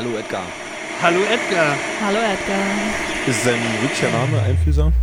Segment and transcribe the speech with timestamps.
[0.00, 0.44] Hallo Edgar.
[1.02, 1.76] Hallo Edgar.
[2.02, 3.28] Hallo Edgar.
[3.28, 4.94] Ist sein wirklicher Name einfühlsam?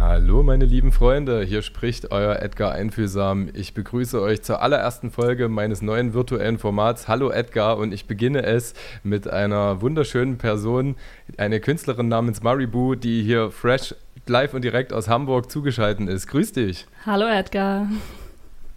[0.00, 3.50] Hallo meine lieben Freunde, hier spricht euer Edgar Einfühlsam.
[3.54, 8.42] Ich begrüße euch zur allerersten Folge meines neuen virtuellen Formats Hallo Edgar und ich beginne
[8.42, 10.96] es mit einer wunderschönen Person,
[11.36, 13.94] eine Künstlerin namens Maribu, die hier fresh
[14.26, 16.26] live und direkt aus Hamburg zugeschaltet ist.
[16.26, 16.84] Grüß dich.
[17.06, 17.86] Hallo Edgar.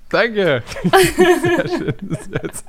[0.09, 0.61] Danke.
[1.17, 1.95] Sehr schön.
[2.43, 2.65] Jetzt.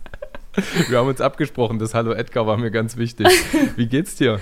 [0.89, 3.29] Wir haben uns abgesprochen, das Hallo Edgar war mir ganz wichtig.
[3.77, 4.41] Wie geht's dir?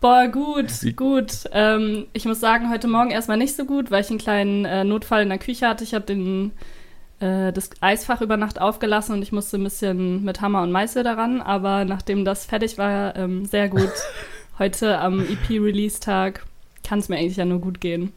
[0.00, 1.32] Boah, gut, gut.
[1.52, 4.84] Ähm, ich muss sagen, heute Morgen erstmal nicht so gut, weil ich einen kleinen äh,
[4.84, 5.82] Notfall in der Küche hatte.
[5.82, 6.12] Ich habe
[7.20, 11.02] äh, das Eisfach über Nacht aufgelassen und ich musste ein bisschen mit Hammer und Meißel
[11.02, 11.40] daran.
[11.40, 13.92] Aber nachdem das fertig war, ähm, sehr gut.
[14.58, 16.44] heute am EP-Release-Tag
[16.84, 18.12] kann es mir eigentlich ja nur gut gehen.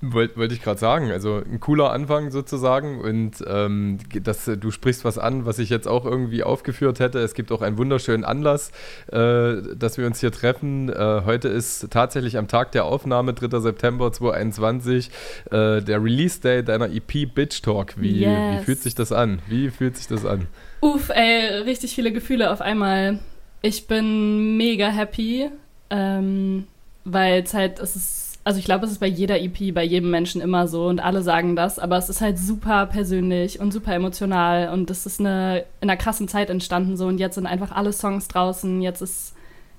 [0.00, 5.04] Wollte wollt ich gerade sagen, also ein cooler Anfang sozusagen und ähm, das, du sprichst
[5.04, 7.18] was an, was ich jetzt auch irgendwie aufgeführt hätte.
[7.18, 8.70] Es gibt auch einen wunderschönen Anlass,
[9.10, 10.88] äh, dass wir uns hier treffen.
[10.88, 13.58] Äh, heute ist tatsächlich am Tag der Aufnahme, 3.
[13.58, 15.10] September 2021,
[15.46, 18.00] äh, der Release-Day deiner EP Bitch Talk.
[18.00, 18.60] Wie, yes.
[18.60, 19.40] wie fühlt sich das an?
[19.48, 20.46] Wie fühlt sich das an?
[20.80, 23.18] Uff, ey, richtig viele Gefühle auf einmal.
[23.62, 25.50] Ich bin mega happy,
[25.90, 26.68] ähm,
[27.04, 30.10] weil es halt, es ist also ich glaube, es ist bei jeder EP, bei jedem
[30.10, 33.94] Menschen immer so und alle sagen das, aber es ist halt super persönlich und super
[33.94, 37.72] emotional und es ist eine, in einer krassen Zeit entstanden so und jetzt sind einfach
[37.72, 39.34] alle Songs draußen, jetzt ist,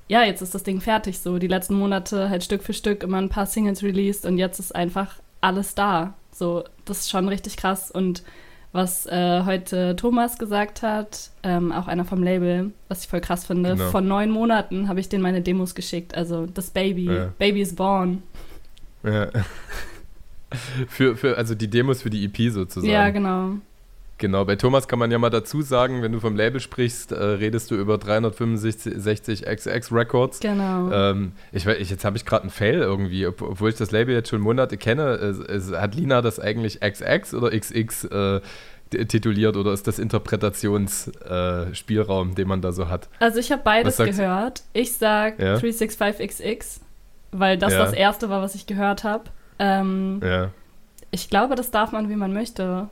[0.07, 1.39] ja, jetzt ist das Ding fertig so.
[1.39, 4.75] Die letzten Monate halt Stück für Stück immer ein paar Singles released und jetzt ist
[4.75, 6.13] einfach alles da.
[6.31, 8.21] So, das ist schon richtig krass und
[8.71, 13.45] was äh, heute Thomas gesagt hat, ähm, auch einer vom Label, was ich voll krass
[13.45, 13.71] finde.
[13.71, 13.89] Genau.
[13.89, 16.13] Vor neun Monaten habe ich denen meine Demos geschickt.
[16.13, 17.33] Also das Baby, ja.
[17.39, 18.21] Baby is born.
[19.03, 19.29] Ja.
[20.87, 22.91] für, für, also die Demos für die EP sozusagen.
[22.91, 23.55] Ja, genau.
[24.19, 27.15] Genau, bei Thomas kann man ja mal dazu sagen, wenn du vom Label sprichst, äh,
[27.15, 30.41] redest du über 365 XX Records.
[30.41, 30.91] Genau.
[30.91, 34.27] Ähm, ich, ich, jetzt habe ich gerade einen Fail irgendwie, obwohl ich das Label jetzt
[34.27, 35.13] schon Monate kenne.
[35.13, 38.41] Es, es, hat Lina das eigentlich XX oder XX äh,
[38.89, 43.07] tituliert oder ist das Interpretationsspielraum, äh, den man da so hat?
[43.19, 44.63] Also ich habe beides gehört.
[44.73, 45.55] Ich sag ja?
[45.55, 46.81] 365XX
[47.31, 47.79] weil das ja.
[47.79, 49.25] das erste war, was ich gehört habe.
[49.59, 50.49] Ähm, ja.
[51.11, 52.89] Ich glaube, das darf man, wie man möchte.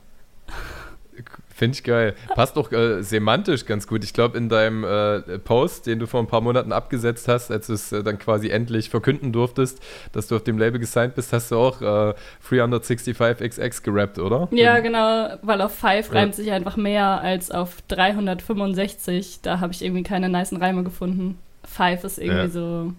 [1.58, 2.14] Finde ich geil.
[2.36, 4.04] Passt doch äh, semantisch ganz gut.
[4.04, 7.66] Ich glaube, in deinem äh, Post, den du vor ein paar Monaten abgesetzt hast, als
[7.66, 9.82] du es äh, dann quasi endlich verkünden durftest,
[10.12, 14.46] dass du auf dem Label gesigned bist, hast du auch 365XX äh, gerappt, oder?
[14.52, 19.40] Ja, genau, weil auf 5 reimt sich einfach mehr als auf 365.
[19.42, 21.38] Da habe ich irgendwie keine niceen Reime gefunden.
[21.64, 22.48] 5 ist irgendwie ja.
[22.48, 22.92] so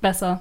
[0.00, 0.40] besser.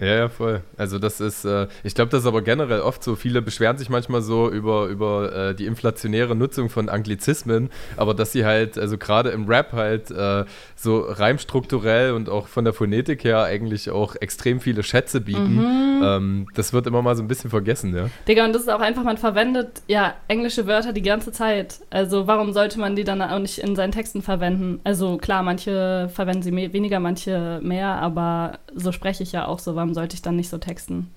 [0.00, 0.62] Ja, ja, voll.
[0.78, 3.16] Also das ist, äh, ich glaube, das ist aber generell oft so.
[3.16, 7.68] Viele beschweren sich manchmal so über, über äh, die inflationäre Nutzung von Anglizismen,
[7.98, 10.44] aber dass sie halt, also gerade im Rap halt äh,
[10.74, 15.56] so reimstrukturell und auch von der Phonetik her eigentlich auch extrem viele Schätze bieten.
[15.56, 16.02] Mhm.
[16.02, 18.08] Ähm, das wird immer mal so ein bisschen vergessen, ja.
[18.26, 21.80] Digga, und das ist auch einfach, man verwendet ja englische Wörter die ganze Zeit.
[21.90, 24.80] Also warum sollte man die dann auch nicht in seinen Texten verwenden?
[24.82, 29.58] Also klar, manche verwenden sie mehr, weniger, manche mehr, aber so spreche ich ja auch
[29.58, 29.74] so.
[29.74, 31.08] Warum warum sollte ich dann nicht so texten?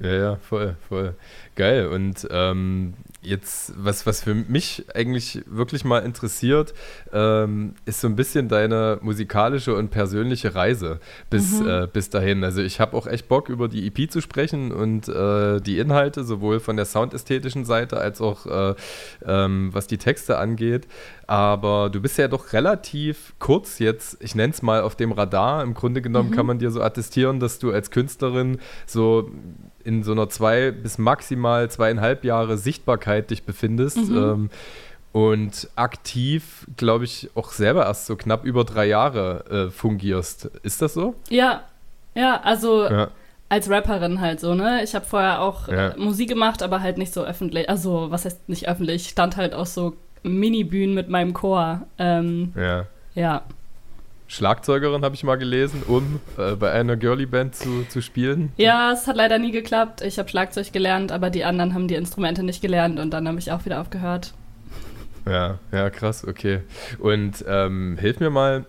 [0.00, 1.14] Ja, ja, voll, voll.
[1.56, 1.88] Geil.
[1.88, 6.72] Und ähm, jetzt, was, was für mich eigentlich wirklich mal interessiert,
[7.12, 11.00] ähm, ist so ein bisschen deine musikalische und persönliche Reise
[11.30, 11.68] bis, mhm.
[11.68, 12.44] äh, bis dahin.
[12.44, 16.22] Also ich habe auch echt Bock, über die EP zu sprechen und äh, die Inhalte,
[16.22, 18.74] sowohl von der soundästhetischen Seite als auch äh,
[19.26, 20.86] ähm, was die Texte angeht.
[21.28, 25.62] Aber du bist ja doch relativ kurz jetzt, ich nenne es mal auf dem Radar.
[25.62, 26.34] Im Grunde genommen mhm.
[26.34, 29.30] kann man dir so attestieren, dass du als Künstlerin so
[29.84, 34.08] in so einer zwei bis maximal zweieinhalb Jahre Sichtbarkeit dich befindest.
[34.08, 34.16] Mhm.
[34.16, 34.50] Ähm,
[35.12, 40.46] und aktiv, glaube ich, auch selber erst so knapp über drei Jahre äh, fungierst.
[40.62, 41.14] Ist das so?
[41.28, 41.64] Ja,
[42.14, 43.08] ja, also ja.
[43.50, 44.82] als Rapperin halt so, ne?
[44.82, 45.88] Ich habe vorher auch ja.
[45.88, 47.68] äh, Musik gemacht, aber halt nicht so öffentlich.
[47.68, 49.02] Also, was heißt nicht öffentlich?
[49.02, 49.94] Ich stand halt auch so
[50.28, 51.86] Mini-Bühnen mit meinem Chor.
[51.98, 52.86] Ähm, ja.
[53.14, 53.42] Ja.
[54.28, 58.52] Schlagzeugerin, habe ich mal gelesen, um äh, bei einer Girly-Band zu, zu spielen.
[58.58, 60.02] Ja, es hat leider nie geklappt.
[60.02, 63.38] Ich habe Schlagzeug gelernt, aber die anderen haben die Instrumente nicht gelernt und dann habe
[63.38, 64.34] ich auch wieder aufgehört.
[65.26, 66.60] Ja, ja, krass, okay.
[66.98, 68.66] Und ähm, hilf mir mal,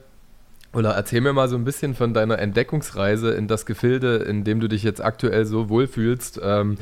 [0.73, 4.59] oder erzähl mir mal so ein bisschen von deiner Entdeckungsreise in das Gefilde, in dem
[4.59, 6.39] du dich jetzt aktuell so wohlfühlst.
[6.43, 6.77] Ähm,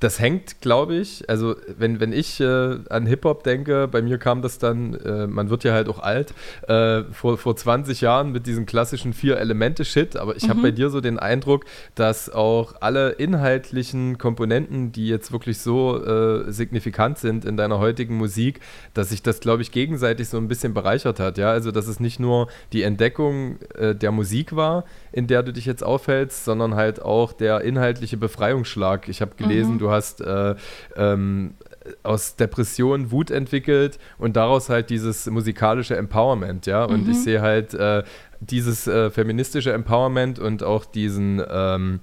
[0.00, 4.42] das hängt, glaube ich, also wenn, wenn ich äh, an Hip-Hop denke, bei mir kam
[4.42, 6.34] das dann, äh, man wird ja halt auch alt,
[6.68, 10.50] äh, vor, vor 20 Jahren mit diesen klassischen Vier-Elemente-Shit, aber ich mhm.
[10.50, 11.64] habe bei dir so den Eindruck,
[11.94, 18.16] dass auch alle inhaltlichen Komponenten, die jetzt wirklich so äh, signifikant sind in deiner heutigen
[18.16, 18.60] Musik,
[18.94, 22.00] dass sich das, glaube ich, gegenseitig so ein bisschen bereichert hat, ja, also dass es
[22.00, 26.74] nicht nur die Entdeckung äh, der Musik war, in der du dich jetzt aufhältst, sondern
[26.74, 29.08] halt auch der inhaltliche Befreiungsschlag.
[29.08, 29.78] Ich habe gelesen, mhm.
[29.78, 30.54] du hast äh,
[30.96, 31.54] ähm,
[32.02, 36.84] aus Depression Wut entwickelt und daraus halt dieses musikalische Empowerment, ja.
[36.84, 37.12] Und mhm.
[37.12, 38.02] ich sehe halt äh,
[38.40, 42.00] dieses äh, feministische Empowerment und auch diesen ähm,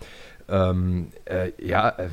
[0.50, 2.10] ähm, äh, ja, äh,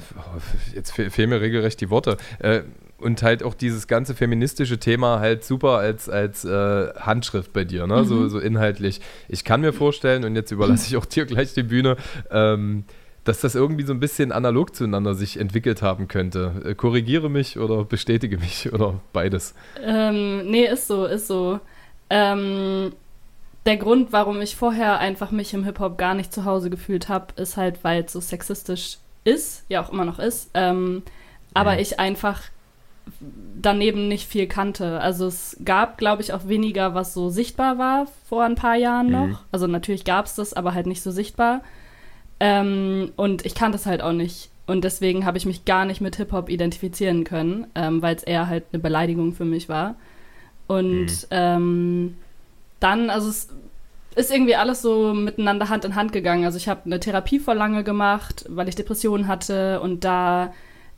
[0.74, 2.62] jetzt fe fehlen mir regelrecht die Worte äh,
[2.98, 7.86] und halt auch dieses ganze feministische Thema halt super als, als äh, Handschrift bei dir,
[7.86, 8.02] ne?
[8.02, 8.04] Mhm.
[8.04, 9.00] So, so inhaltlich.
[9.28, 11.96] Ich kann mir vorstellen, und jetzt überlasse ich auch dir gleich die Bühne,
[12.30, 12.84] ähm,
[13.24, 16.62] dass das irgendwie so ein bisschen analog zueinander sich entwickelt haben könnte.
[16.64, 19.54] Äh, korrigiere mich oder bestätige mich oder beides.
[19.82, 21.60] Ähm, nee, ist so, ist so.
[22.10, 22.92] Ähm,
[23.66, 27.34] der Grund, warum ich vorher einfach mich im Hip-Hop gar nicht zu Hause gefühlt habe,
[27.36, 30.50] ist halt, weil es so sexistisch ist, ja auch immer noch ist.
[30.54, 31.02] Ähm,
[31.52, 31.78] aber mhm.
[31.80, 32.42] ich einfach
[33.60, 35.00] daneben nicht viel kannte.
[35.00, 39.06] Also es gab, glaube ich, auch weniger, was so sichtbar war vor ein paar Jahren
[39.06, 39.12] mhm.
[39.12, 39.40] noch.
[39.52, 41.62] Also natürlich gab es das, aber halt nicht so sichtbar.
[42.40, 44.50] Ähm, und ich kannte es halt auch nicht.
[44.66, 48.48] Und deswegen habe ich mich gar nicht mit Hip-Hop identifizieren können, ähm, weil es eher
[48.48, 49.96] halt eine Beleidigung für mich war.
[50.66, 51.26] Und mhm.
[51.30, 52.16] ähm,
[52.78, 53.48] dann, also es
[54.14, 56.44] ist irgendwie alles so miteinander Hand in Hand gegangen.
[56.44, 60.52] Also ich habe eine Therapie vor lange gemacht, weil ich Depressionen hatte und da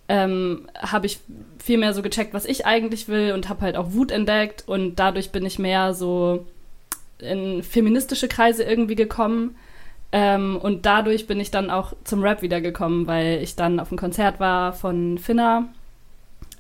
[0.09, 1.21] ähm, habe ich
[1.59, 4.97] viel mehr so gecheckt, was ich eigentlich will und habe halt auch Wut entdeckt und
[4.97, 6.47] dadurch bin ich mehr so
[7.19, 9.55] in feministische Kreise irgendwie gekommen.
[10.13, 13.99] Ähm, und dadurch bin ich dann auch zum Rap wiedergekommen, weil ich dann auf einem
[13.99, 15.69] Konzert war von Finna,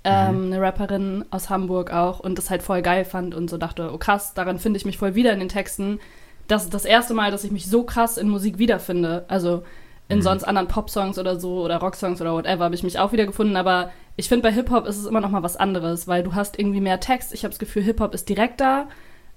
[0.05, 0.52] ähm, mhm.
[0.52, 3.99] eine Rapperin aus Hamburg auch, und das halt voll geil fand und so dachte, oh
[3.99, 5.99] krass, daran finde ich mich voll wieder in den Texten.
[6.47, 9.25] Das ist das erste Mal, dass ich mich so krass in Musik wiederfinde.
[9.29, 9.62] Also
[10.08, 10.23] in mhm.
[10.23, 13.56] sonst anderen Pop-Songs oder so oder Rock-Songs oder whatever habe ich mich auch wieder gefunden.
[13.56, 16.58] Aber ich finde, bei Hip-Hop ist es immer noch mal was anderes, weil du hast
[16.58, 17.32] irgendwie mehr Text.
[17.32, 18.88] Ich habe das Gefühl, Hip-Hop ist direkter.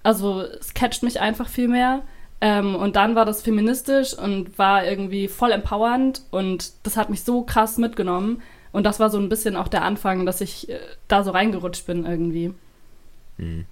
[0.01, 2.01] Also es catcht mich einfach viel mehr.
[2.44, 7.24] Ähm, und dann war das feministisch und war irgendwie voll empowernd und das hat mich
[7.24, 8.42] so krass mitgenommen.
[8.74, 11.86] Und das war so ein bisschen auch der Anfang, dass ich äh, da so reingerutscht
[11.86, 12.54] bin irgendwie.
[13.38, 13.63] Mhm.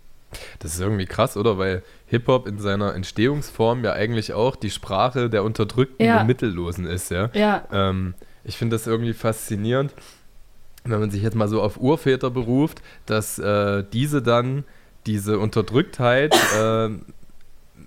[0.59, 1.57] Das ist irgendwie krass, oder?
[1.57, 6.21] Weil Hip-Hop in seiner Entstehungsform ja eigentlich auch die Sprache der Unterdrückten ja.
[6.21, 7.29] und Mittellosen ist, ja.
[7.33, 7.65] ja.
[7.73, 8.13] Ähm,
[8.45, 9.93] ich finde das irgendwie faszinierend,
[10.85, 14.63] wenn man sich jetzt mal so auf Urväter beruft, dass äh, diese dann
[15.05, 16.89] diese Unterdrücktheit äh,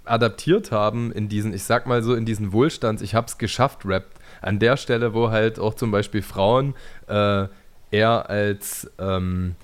[0.04, 4.06] adaptiert haben in diesen, ich sag mal so, in diesen Wohlstands, ich hab's geschafft, Rap.
[4.42, 6.74] An der Stelle, wo halt auch zum Beispiel Frauen
[7.08, 7.46] äh,
[7.90, 9.54] eher als ähm,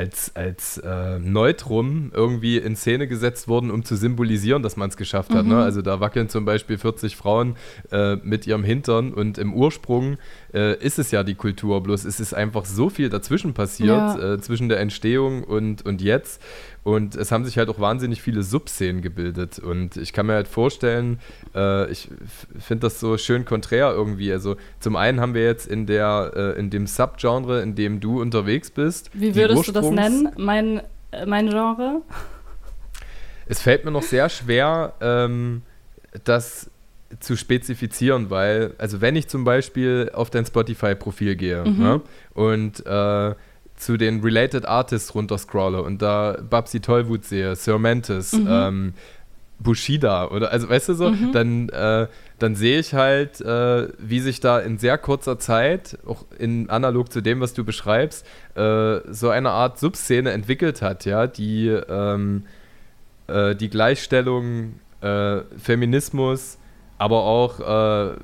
[0.00, 4.96] als, als äh, Neutrum irgendwie in Szene gesetzt wurden, um zu symbolisieren, dass man es
[4.96, 5.44] geschafft hat.
[5.44, 5.54] Ne?
[5.54, 5.60] Mhm.
[5.60, 7.56] Also da wackeln zum Beispiel 40 Frauen
[7.90, 10.16] äh, mit ihrem Hintern und im Ursprung
[10.54, 14.34] äh, ist es ja die Kultur, bloß es ist einfach so viel dazwischen passiert, ja.
[14.34, 16.42] Äh, zwischen der Entstehung und, und jetzt.
[16.82, 19.58] Und es haben sich halt auch wahnsinnig viele Subszenen gebildet.
[19.58, 21.20] Und ich kann mir halt vorstellen,
[21.54, 22.08] äh, ich
[22.58, 24.32] finde das so schön konträr irgendwie.
[24.32, 28.20] Also zum einen haben wir jetzt in der, äh, in dem Subgenre, in dem du
[28.20, 29.10] unterwegs bist.
[29.12, 30.30] Wie würdest du das nennen?
[30.38, 30.80] Mein,
[31.10, 32.02] äh, mein Genre?
[33.46, 35.62] Es fällt mir noch sehr schwer, ähm,
[36.24, 36.70] das
[37.18, 41.78] zu spezifizieren, weil, also wenn ich zum Beispiel auf dein Spotify-Profil gehe mhm.
[41.78, 42.00] ne,
[42.34, 43.34] und äh,
[43.76, 48.46] zu den Related Artists runterscrolle und da Babsi Tollwut sehe, Sir Mantis, mhm.
[48.48, 48.94] ähm,
[49.58, 51.32] Bushida oder also weißt du so, mhm.
[51.32, 52.06] dann, äh,
[52.38, 57.12] dann sehe ich halt, äh, wie sich da in sehr kurzer Zeit, auch in analog
[57.12, 58.24] zu dem, was du beschreibst,
[58.54, 62.44] äh, so eine Art Subszene entwickelt hat, ja, die ähm,
[63.30, 66.58] äh, die Gleichstellung, äh, Feminismus,
[67.00, 68.16] aber auch äh,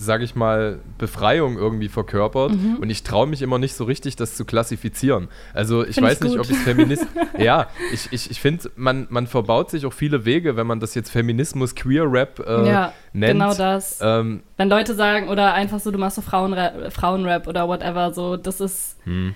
[0.00, 2.52] sage ich mal, Befreiung irgendwie verkörpert.
[2.52, 2.76] Mhm.
[2.80, 5.28] Und ich traue mich immer nicht so richtig, das zu klassifizieren.
[5.52, 7.06] Also ich find weiß ich nicht, ob ich Feminist.
[7.38, 10.94] ja, ich, ich, ich finde, man, man verbaut sich auch viele Wege, wenn man das
[10.94, 13.32] jetzt Feminismus, Queer-Rap äh, ja, nennt.
[13.34, 14.00] Genau das.
[14.02, 18.36] Ähm, wenn Leute sagen, oder einfach so, du machst so Frauenrap, Frauenrap oder whatever, so,
[18.36, 18.96] das ist.
[19.04, 19.34] Hm.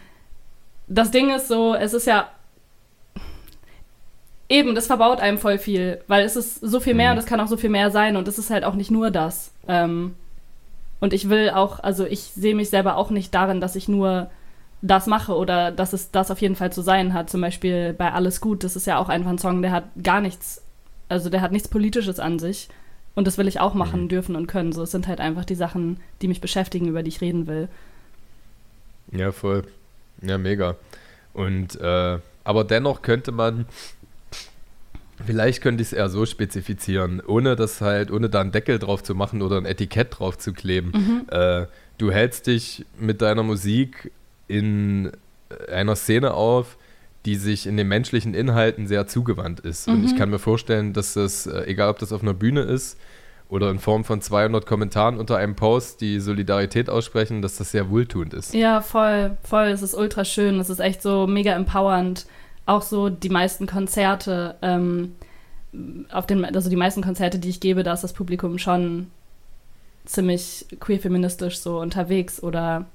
[0.87, 2.29] Das Ding ist so, es ist ja
[4.49, 7.17] Eben, das verbaut einem voll viel, weil es ist so viel mehr mhm.
[7.17, 9.11] und es kann auch so viel mehr sein und es ist halt auch nicht nur
[9.11, 9.53] das.
[9.69, 10.15] Ähm,
[11.01, 14.31] und ich will auch, also ich sehe mich selber auch nicht darin, dass ich nur
[14.83, 17.31] das mache oder dass es das auf jeden Fall zu sein hat.
[17.31, 20.21] Zum Beispiel bei Alles Gut, das ist ja auch einfach ein Song, der hat gar
[20.21, 20.63] nichts,
[21.09, 22.69] also der hat nichts Politisches an sich.
[23.15, 24.09] Und das will ich auch machen mhm.
[24.09, 24.73] dürfen und können.
[24.73, 27.69] So, es sind halt einfach die Sachen, die mich beschäftigen, über die ich reden will.
[29.13, 29.63] Ja, voll.
[30.21, 30.77] Ja, mega.
[31.33, 33.67] Und äh, aber dennoch könnte man,
[35.27, 39.03] vielleicht könnte ich es eher so spezifizieren, ohne das halt, ohne da einen Deckel drauf
[39.03, 40.93] zu machen oder ein Etikett drauf zu kleben.
[40.95, 41.23] Mhm.
[41.31, 41.67] Äh,
[41.99, 44.11] du hältst dich mit deiner Musik
[44.49, 45.13] in
[45.73, 46.77] einer Szene auf,
[47.25, 49.89] die sich in den menschlichen Inhalten sehr zugewandt ist.
[49.89, 50.17] Und ich Mhm.
[50.19, 52.99] kann mir vorstellen, dass das, äh, egal ob das auf einer Bühne ist
[53.49, 57.89] oder in Form von 200 Kommentaren unter einem Post, die Solidarität aussprechen, dass das sehr
[57.89, 58.53] wohltuend ist.
[58.53, 59.69] Ja, voll, voll.
[59.69, 60.61] Es ist ultra schön.
[60.61, 62.27] Es ist echt so mega empowernd.
[62.67, 65.15] Auch so die meisten Konzerte, ähm,
[66.11, 69.09] auf den, also die meisten Konzerte, die ich gebe, da ist das Publikum schon
[70.05, 72.87] ziemlich queer-feministisch so unterwegs oder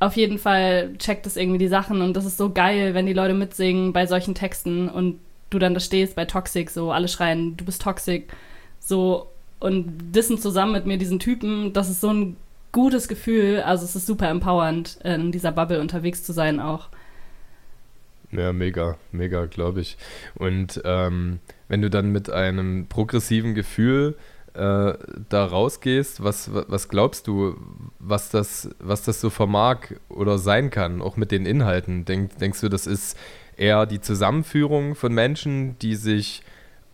[0.00, 3.12] auf jeden Fall checkt es irgendwie die Sachen und das ist so geil, wenn die
[3.12, 5.18] Leute mitsingen bei solchen Texten und
[5.50, 8.32] du dann da stehst bei Toxic, so alle schreien, du bist Toxic,
[8.80, 9.28] so
[9.60, 12.36] und dissen zusammen mit mir diesen Typen, das ist so ein
[12.72, 16.88] gutes Gefühl, also es ist super empowernd, in dieser Bubble unterwegs zu sein auch.
[18.36, 19.96] Ja, mega, mega, glaube ich.
[20.34, 24.16] Und ähm, wenn du dann mit einem progressiven Gefühl
[24.54, 24.94] äh,
[25.28, 27.56] da rausgehst, was, was glaubst du,
[27.98, 32.04] was das, was das so vermag oder sein kann, auch mit den Inhalten?
[32.04, 33.16] Denk, denkst du, das ist
[33.56, 36.42] eher die Zusammenführung von Menschen, die sich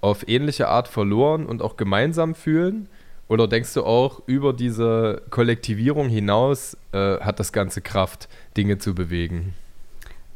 [0.02, 2.88] auf ähnliche Art verloren und auch gemeinsam fühlen?
[3.28, 8.94] Oder denkst du auch, über diese Kollektivierung hinaus äh, hat das Ganze Kraft, Dinge zu
[8.94, 9.54] bewegen?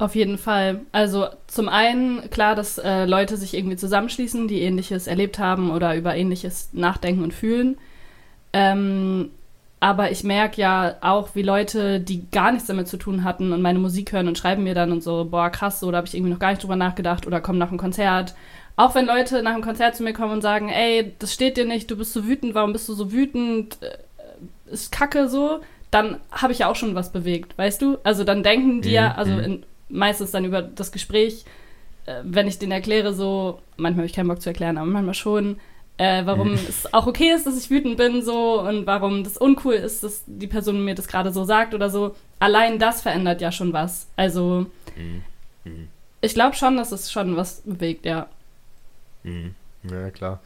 [0.05, 0.83] Auf jeden Fall.
[0.93, 5.97] Also zum einen klar, dass äh, Leute sich irgendwie zusammenschließen, die ähnliches erlebt haben oder
[5.97, 7.79] über ähnliches nachdenken und fühlen.
[8.53, 9.31] Ähm,
[9.81, 13.63] aber ich merke ja auch, wie Leute, die gar nichts damit zu tun hatten und
[13.63, 16.15] meine Musik hören und schreiben mir dann und so, boah, krass, so, da habe ich
[16.15, 18.35] irgendwie noch gar nicht drüber nachgedacht oder kommen nach einem Konzert.
[18.77, 21.65] Auch wenn Leute nach einem Konzert zu mir kommen und sagen, ey, das steht dir
[21.65, 23.79] nicht, du bist so wütend, warum bist du so wütend?
[23.81, 27.97] Äh, Ist kacke so, dann habe ich ja auch schon was bewegt, weißt du?
[28.05, 29.41] Also dann denken die ja, Mhm, also mhm.
[29.41, 31.45] in, meistens dann über das Gespräch,
[32.07, 35.15] äh, wenn ich denen erkläre, so, manchmal habe ich keinen Bock zu erklären, aber manchmal
[35.15, 35.59] schon,
[35.97, 36.55] äh, warum Mhm.
[36.69, 40.23] es auch okay ist, dass ich wütend bin, so, und warum das uncool ist, dass
[40.27, 42.15] die Person mir das gerade so sagt oder so.
[42.41, 44.09] Allein das verändert ja schon was.
[44.17, 45.89] Also, Mhm.
[46.21, 48.29] ich glaube schon, dass es schon was bewegt, ja.
[49.23, 49.55] Mhm.
[49.91, 50.41] Ja, klar.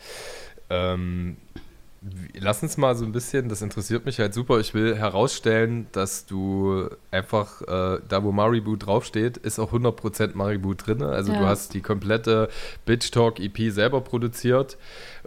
[0.70, 1.36] Ähm,
[2.38, 4.60] lass uns mal so ein bisschen, das interessiert mich halt super.
[4.60, 10.74] Ich will herausstellen, dass du einfach, äh, da wo Maribu draufsteht, ist auch 100% Maribu
[10.74, 11.02] drin.
[11.02, 11.40] Also Ja.
[11.40, 12.48] du hast die komplette
[12.86, 14.76] Bitch Talk EP selber produziert.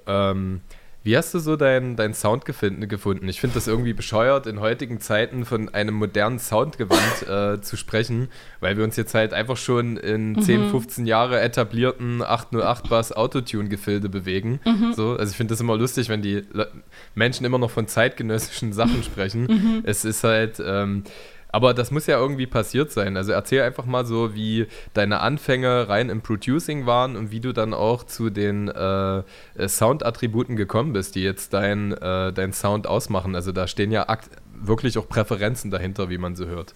[0.08, 0.62] Ähm,
[1.04, 3.28] wie hast du so deinen dein Sound gefunden?
[3.28, 8.30] Ich finde das irgendwie bescheuert, in heutigen Zeiten von einem modernen Soundgewand äh, zu sprechen,
[8.60, 14.10] weil wir uns jetzt halt einfach schon in 10, 15 Jahre etablierten 808 Bass Autotune-Gefilde
[14.10, 14.60] bewegen.
[14.94, 16.72] So, also ich finde das immer lustig, wenn die Le
[17.16, 19.82] Menschen immer noch von zeitgenössischen Sachen sprechen.
[19.84, 21.04] Es ist halt, ähm,
[21.52, 23.18] aber das muss ja irgendwie passiert sein.
[23.18, 27.54] Also erzähl einfach mal so, wie deine Anfänge rein im Producing waren und wie du
[27.54, 29.24] dann auch zu den äh,
[29.68, 33.36] Sound-Attributen gekommen bist, die jetzt dein, äh, dein Sound ausmachen.
[33.36, 34.06] Also da stehen ja
[34.54, 36.74] wirklich auch Präferenzen dahinter, wie man so hört.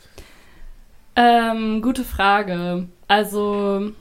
[1.15, 2.87] Ähm, gute Frage.
[3.07, 3.91] Also,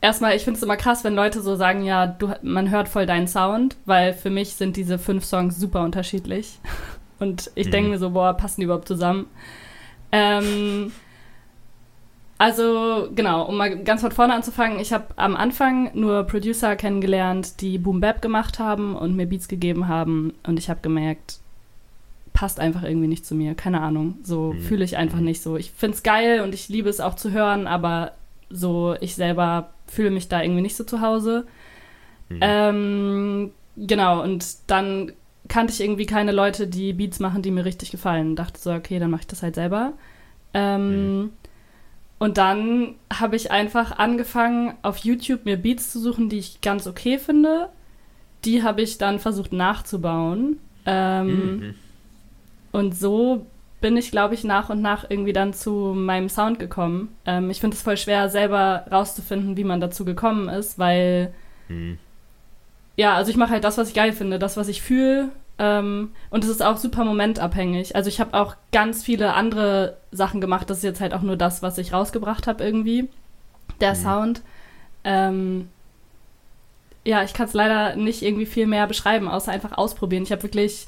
[0.00, 3.06] erstmal, ich finde es immer krass, wenn Leute so sagen, ja, du, man hört voll
[3.06, 6.58] deinen Sound, weil für mich sind diese fünf Songs super unterschiedlich.
[7.20, 7.70] Und ich Mhm.
[7.70, 9.26] denke mir so, boah, passen die überhaupt zusammen?
[10.10, 10.90] Ähm,
[12.38, 17.60] also, genau, um mal ganz von vorne anzufangen, ich habe am Anfang nur Producer kennengelernt,
[17.60, 20.32] die Boom Bap gemacht haben und mir Beats gegeben haben.
[20.46, 21.38] Und ich habe gemerkt,
[22.32, 23.54] passt einfach irgendwie nicht zu mir.
[23.54, 24.14] Keine Ahnung.
[24.22, 24.60] So Mhm.
[24.60, 25.56] fühle ich einfach nicht so.
[25.58, 28.12] Ich finde es geil und ich liebe es auch zu hören, aber
[28.48, 31.46] so ich selber fühle mich da irgendwie nicht so zu Hause.
[32.30, 32.38] Mhm.
[32.40, 35.12] Ähm, genau, und dann
[35.50, 38.36] kannte ich irgendwie keine Leute, die Beats machen, die mir richtig gefallen.
[38.36, 39.92] Dachte so, okay, dann mache ich das halt selber.
[40.54, 41.32] Ähm,
[42.18, 46.86] Und dann habe ich einfach angefangen, auf YouTube mir Beats zu suchen, die ich ganz
[46.86, 47.70] okay finde.
[48.44, 50.58] Die habe ich dann versucht nachzubauen.
[50.86, 51.74] Ähm, Mhm.
[52.72, 53.46] und so
[53.80, 57.16] bin ich, glaube ich, nach und nach irgendwie dann zu meinem Sound gekommen.
[57.26, 61.32] Ähm, ich finde es voll schwer, selber rauszufinden, wie man dazu gekommen ist, weil,
[61.68, 61.98] Mhm.
[62.96, 65.30] ja, also ich mache halt das, was ich geil finde, das, was ich fühle.
[65.62, 67.94] Ähm, und es ist auch super momentabhängig.
[67.94, 70.70] Also ich habe auch ganz viele andere Sachen gemacht.
[70.70, 73.08] Das ist jetzt halt auch nur das, was ich rausgebracht habe irgendwie.
[73.80, 73.96] Der Mhm.
[73.96, 74.42] Sound.
[75.04, 75.68] Ähm,
[77.04, 80.22] ja, ich kann es leider nicht irgendwie viel mehr beschreiben, außer einfach ausprobieren.
[80.22, 80.86] Ich habe wirklich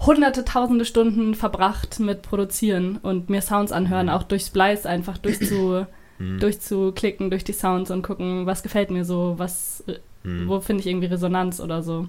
[0.00, 4.12] hunderte, tausende Stunden verbracht mit Produzieren und mir Sounds anhören, Mhm.
[4.12, 5.86] auch durch Splice einfach durchzu,
[6.18, 6.40] Mhm.
[6.40, 9.82] durchzuklicken durch die Sounds und gucken, was gefällt mir so, was,
[10.24, 10.46] Mhm.
[10.48, 12.06] wo finde ich irgendwie Resonanz oder so.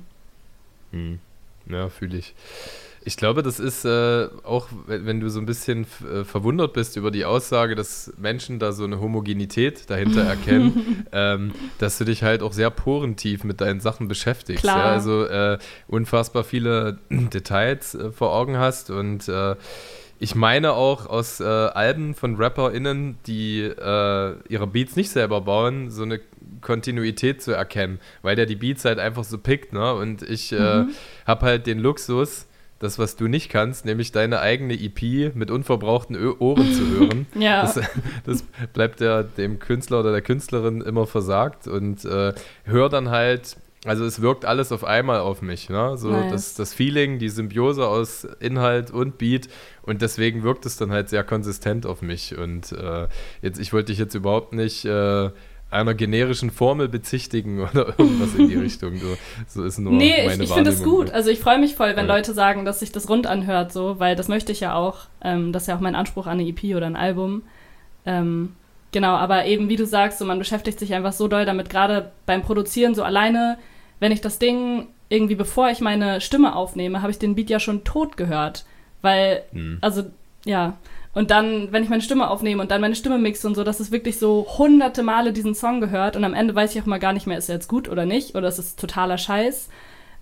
[0.91, 1.19] Hm.
[1.69, 2.33] Ja, fühle ich.
[3.01, 7.11] Ich glaube, das ist äh, auch, wenn du so ein bisschen äh, verwundert bist über
[7.11, 12.43] die Aussage, dass Menschen da so eine Homogenität dahinter erkennen, ähm, dass du dich halt
[12.43, 14.65] auch sehr porentief mit deinen Sachen beschäftigst.
[14.65, 14.83] Ja?
[14.83, 15.57] Also äh,
[15.87, 19.55] unfassbar viele Details äh, vor Augen hast und äh,
[20.19, 25.89] ich meine auch aus äh, Alben von RapperInnen, die äh, ihre Beats nicht selber bauen,
[25.89, 26.19] so eine
[26.61, 29.93] Kontinuität zu erkennen, weil der die Beats halt einfach so pickt, ne?
[29.93, 30.89] Und ich äh, mhm.
[31.25, 32.47] habe halt den Luxus,
[32.79, 37.27] das, was du nicht kannst, nämlich deine eigene EP mit unverbrauchten Ö Ohren zu hören.
[37.35, 37.61] ja.
[37.61, 37.79] Das,
[38.25, 42.33] das, bleibt ja dem Künstler oder der Künstlerin immer versagt und äh,
[42.63, 45.97] hör dann halt also es wirkt alles auf einmal auf mich, ne?
[45.97, 46.31] So nice.
[46.31, 49.47] das, das Feeling, die Symbiose aus Inhalt und Beat
[49.83, 52.37] und deswegen wirkt es dann halt sehr konsistent auf mich.
[52.37, 53.07] Und äh,
[53.41, 55.29] jetzt, ich wollte dich jetzt überhaupt nicht äh,
[55.71, 58.97] einer generischen Formel bezichtigen oder irgendwas in die Richtung.
[58.97, 59.17] So,
[59.47, 61.11] so ist nur nee, meine ich, ich finde es gut.
[61.11, 62.15] Also ich freue mich voll, wenn ja.
[62.15, 65.07] Leute sagen, dass sich das rund anhört, so, weil das möchte ich ja auch.
[65.21, 67.43] Ähm, das ist ja auch mein Anspruch an eine EP oder ein Album.
[68.05, 68.55] Ähm,
[68.91, 72.11] Genau, aber eben wie du sagst, so man beschäftigt sich einfach so doll damit, gerade
[72.25, 73.57] beim Produzieren so alleine,
[73.99, 77.59] wenn ich das Ding irgendwie bevor ich meine Stimme aufnehme, habe ich den Beat ja
[77.59, 78.65] schon tot gehört,
[79.01, 79.77] weil mhm.
[79.81, 80.03] also
[80.45, 80.77] ja,
[81.13, 83.79] und dann, wenn ich meine Stimme aufnehme und dann meine Stimme mixe und so, das
[83.79, 86.99] ist wirklich so hunderte Male diesen Song gehört und am Ende weiß ich auch mal
[86.99, 89.69] gar nicht mehr, ist er jetzt gut oder nicht oder ist es totaler Scheiß.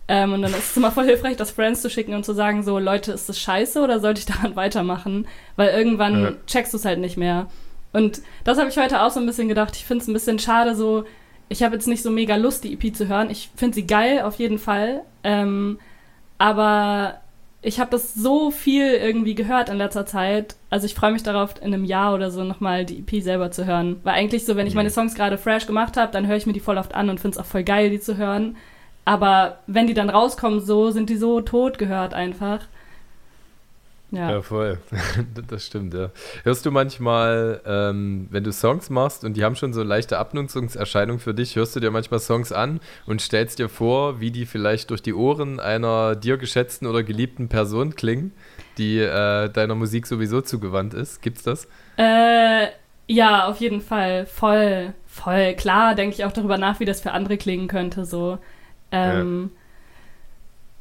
[0.09, 2.63] Ähm, und dann ist es immer voll hilfreich, das Friends zu schicken und zu sagen,
[2.63, 5.27] so, Leute, ist das scheiße oder sollte ich daran weitermachen?
[5.57, 6.31] Weil irgendwann ja.
[6.47, 7.47] checkst du es halt nicht mehr.
[7.93, 9.75] Und das habe ich heute auch so ein bisschen gedacht.
[9.75, 11.05] Ich finde es ein bisschen schade, so,
[11.49, 13.29] ich habe jetzt nicht so mega Lust, die EP zu hören.
[13.29, 15.01] Ich finde sie geil, auf jeden Fall.
[15.23, 15.79] Ähm,
[16.37, 17.21] aber
[17.61, 20.55] ich habe das so viel irgendwie gehört in letzter Zeit.
[20.69, 23.65] Also ich freue mich darauf, in einem Jahr oder so nochmal die EP selber zu
[23.65, 23.99] hören.
[24.03, 26.53] Weil eigentlich so, wenn ich meine Songs gerade fresh gemacht habe, dann höre ich mir
[26.53, 28.57] die voll oft an und finde es auch voll geil, die zu hören.
[29.05, 32.59] Aber wenn die dann rauskommen, so sind die so tot gehört einfach.
[34.11, 34.31] Ja.
[34.31, 34.79] ja, voll.
[35.47, 36.11] das stimmt, ja.
[36.43, 41.19] Hörst du manchmal, ähm, wenn du Songs machst und die haben schon so leichte Abnutzungserscheinungen
[41.19, 44.91] für dich, hörst du dir manchmal Songs an und stellst dir vor, wie die vielleicht
[44.91, 48.31] durch die Ohren einer dir geschätzten oder geliebten Person klingen,
[48.77, 51.21] die äh, deiner Musik sowieso zugewandt ist?
[51.21, 51.67] Gibt's das?
[51.97, 52.67] Äh,
[53.07, 54.25] ja, auf jeden Fall.
[54.25, 55.53] Voll, voll.
[55.55, 58.37] Klar denke ich auch darüber nach, wie das für andere klingen könnte, so.
[58.89, 59.61] Ähm, ja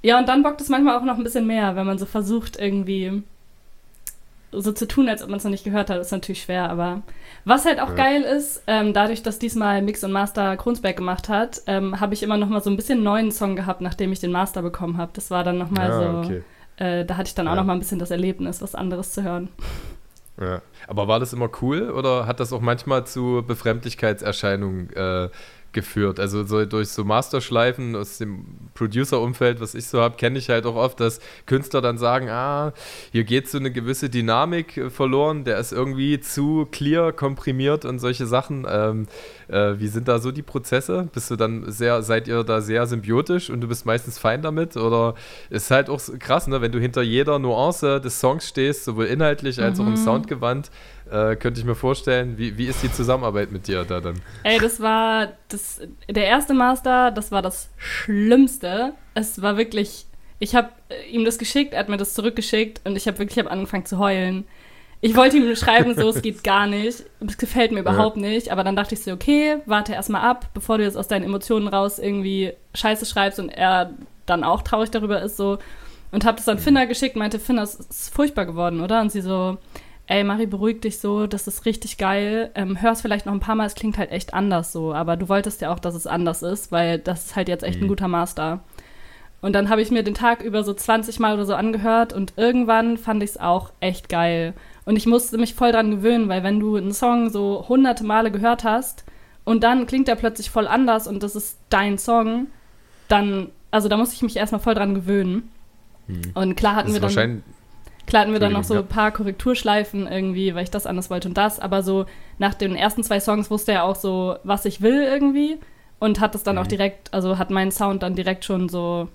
[0.02, 2.58] ja, und dann bockt es manchmal auch noch ein bisschen mehr, wenn man so versucht,
[2.58, 3.22] irgendwie
[4.52, 6.70] so zu tun, als ob man es noch nicht gehört hat, ist natürlich schwer.
[6.70, 7.02] Aber
[7.44, 7.94] was halt auch ja.
[7.94, 12.22] geil ist, ähm, dadurch, dass diesmal Mix und Master Kronsberg gemacht hat, ähm, habe ich
[12.22, 15.12] immer noch mal so ein bisschen neuen Song gehabt, nachdem ich den Master bekommen habe.
[15.14, 16.42] Das war dann noch mal ja, so, okay.
[16.76, 17.52] äh, da hatte ich dann ja.
[17.52, 19.48] auch noch mal ein bisschen das Erlebnis, was anderes zu hören.
[20.40, 20.60] Ja.
[20.86, 25.28] Aber war das immer cool oder hat das auch manchmal zu Befremdlichkeitserscheinungen äh,
[25.76, 26.18] geführt.
[26.18, 30.64] Also so durch so Masterschleifen aus dem Producer-Umfeld, was ich so habe, kenne ich halt
[30.64, 32.72] auch oft, dass Künstler dann sagen, ah,
[33.12, 37.98] hier geht so eine gewisse Dynamik äh, verloren, der ist irgendwie zu clear, komprimiert und
[37.98, 38.66] solche Sachen.
[38.68, 39.06] Ähm,
[39.48, 41.08] äh, wie sind da so die Prozesse?
[41.12, 44.78] Bist du dann sehr, seid ihr da sehr symbiotisch und du bist meistens fein damit?
[44.78, 45.14] Oder
[45.50, 49.60] ist halt auch krass, ne, wenn du hinter jeder Nuance des Songs stehst, sowohl inhaltlich
[49.60, 49.84] als mhm.
[49.84, 50.04] auch im mhm.
[50.04, 50.70] Soundgewand,
[51.10, 52.38] äh, könnte ich mir vorstellen.
[52.38, 54.20] Wie, wie ist die Zusammenarbeit mit dir da dann?
[54.42, 58.92] Ey, das war das, der erste Master, das war das Schlimmste.
[59.14, 60.06] Es war wirklich,
[60.38, 63.38] ich habe äh, ihm das geschickt, er hat mir das zurückgeschickt und ich habe wirklich
[63.38, 64.44] hab angefangen zu heulen.
[65.02, 67.04] Ich wollte ihm schreiben, so, es geht gar nicht.
[67.20, 68.22] Es gefällt mir überhaupt ja.
[68.22, 68.50] nicht.
[68.50, 71.68] Aber dann dachte ich so, okay, warte erstmal ab, bevor du jetzt aus deinen Emotionen
[71.68, 73.92] raus irgendwie Scheiße schreibst und er
[74.24, 75.58] dann auch traurig darüber ist, so.
[76.12, 76.62] Und habe das dann mhm.
[76.62, 79.00] Finna geschickt, meinte, Finna, es ist furchtbar geworden, oder?
[79.00, 79.58] Und sie so,
[80.06, 82.50] ey, Mari, beruhig dich so, das ist richtig geil.
[82.54, 84.94] Ähm, hör es vielleicht noch ein paar Mal, es klingt halt echt anders so.
[84.94, 87.80] Aber du wolltest ja auch, dass es anders ist, weil das ist halt jetzt echt
[87.80, 87.86] mhm.
[87.86, 88.60] ein guter Master.
[89.42, 92.32] Und dann habe ich mir den Tag über so 20 Mal oder so angehört und
[92.36, 94.54] irgendwann fand ich es auch echt geil.
[94.84, 98.30] Und ich musste mich voll dran gewöhnen, weil wenn du einen Song so hunderte Male
[98.30, 99.04] gehört hast
[99.44, 102.46] und dann klingt er plötzlich voll anders und das ist dein Song,
[103.08, 105.50] dann, also da musste ich mich erstmal voll dran gewöhnen.
[106.06, 106.22] Mhm.
[106.34, 107.42] Und klar hatten wir dann
[108.06, 111.28] Klar hatten wir dann noch so ein paar Korrekturschleifen irgendwie, weil ich das anders wollte
[111.28, 112.06] und das, aber so
[112.38, 115.58] nach den ersten zwei Songs wusste er auch so, was ich will irgendwie
[115.98, 116.62] und hat es dann mhm.
[116.62, 119.08] auch direkt, also hat meinen Sound dann direkt schon so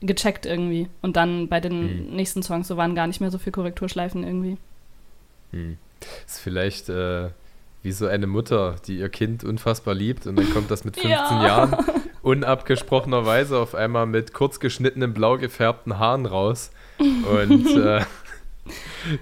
[0.00, 0.88] gecheckt irgendwie.
[1.02, 2.16] Und dann bei den mhm.
[2.16, 4.56] nächsten Songs so waren gar nicht mehr so viel Korrekturschleifen irgendwie.
[5.52, 5.78] Mhm.
[6.26, 7.30] Ist vielleicht äh,
[7.82, 11.10] wie so eine Mutter, die ihr Kind unfassbar liebt und dann kommt das mit 15
[11.10, 11.46] ja.
[11.46, 11.76] Jahren
[12.22, 18.02] unabgesprochenerweise auf einmal mit kurz geschnittenen, blau gefärbten Haaren raus und äh,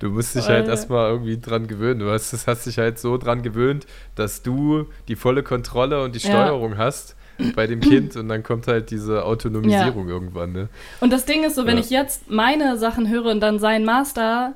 [0.01, 2.01] du musst dich halt erstmal irgendwie dran gewöhnen.
[2.01, 6.21] Du hast, hast dich halt so dran gewöhnt, dass du die volle Kontrolle und die
[6.21, 6.79] Steuerung ja.
[6.79, 7.17] hast.
[7.55, 10.14] bei dem Kind und dann kommt halt diese Autonomisierung ja.
[10.14, 10.53] irgendwann.
[10.53, 10.69] Ne?
[11.01, 11.85] Und das Ding ist so, wenn ja.
[11.85, 14.55] ich jetzt meine Sachen höre und dann sein Master,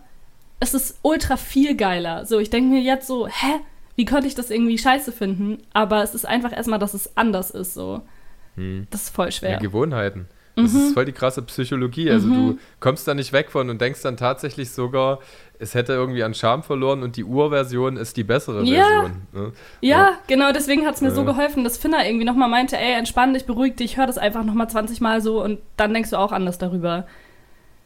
[0.59, 2.27] es ist ultra viel geiler.
[2.27, 3.61] So, ich denke mir jetzt so, hä?
[3.95, 5.63] Wie konnte ich das irgendwie scheiße finden?
[5.73, 8.03] Aber es ist einfach erstmal, dass es anders ist so.
[8.57, 8.87] Hm.
[8.91, 9.53] Das ist voll schwer.
[9.53, 10.27] Ja, Gewohnheiten.
[10.55, 10.81] Das mhm.
[10.81, 12.11] ist voll die krasse Psychologie.
[12.11, 12.35] Also mhm.
[12.35, 15.19] du kommst da nicht weg von und denkst dann tatsächlich sogar,
[15.59, 18.85] es hätte irgendwie an Charme verloren und die Urversion ist die bessere ja.
[18.85, 19.13] Version.
[19.33, 19.53] Ne?
[19.81, 21.15] Ja, ja, genau, deswegen hat es mir ja.
[21.15, 24.45] so geholfen, dass Finna irgendwie nochmal meinte, ey, entspann dich, beruhig dich, hör das einfach
[24.45, 27.07] nochmal 20 Mal so und dann denkst du auch anders darüber.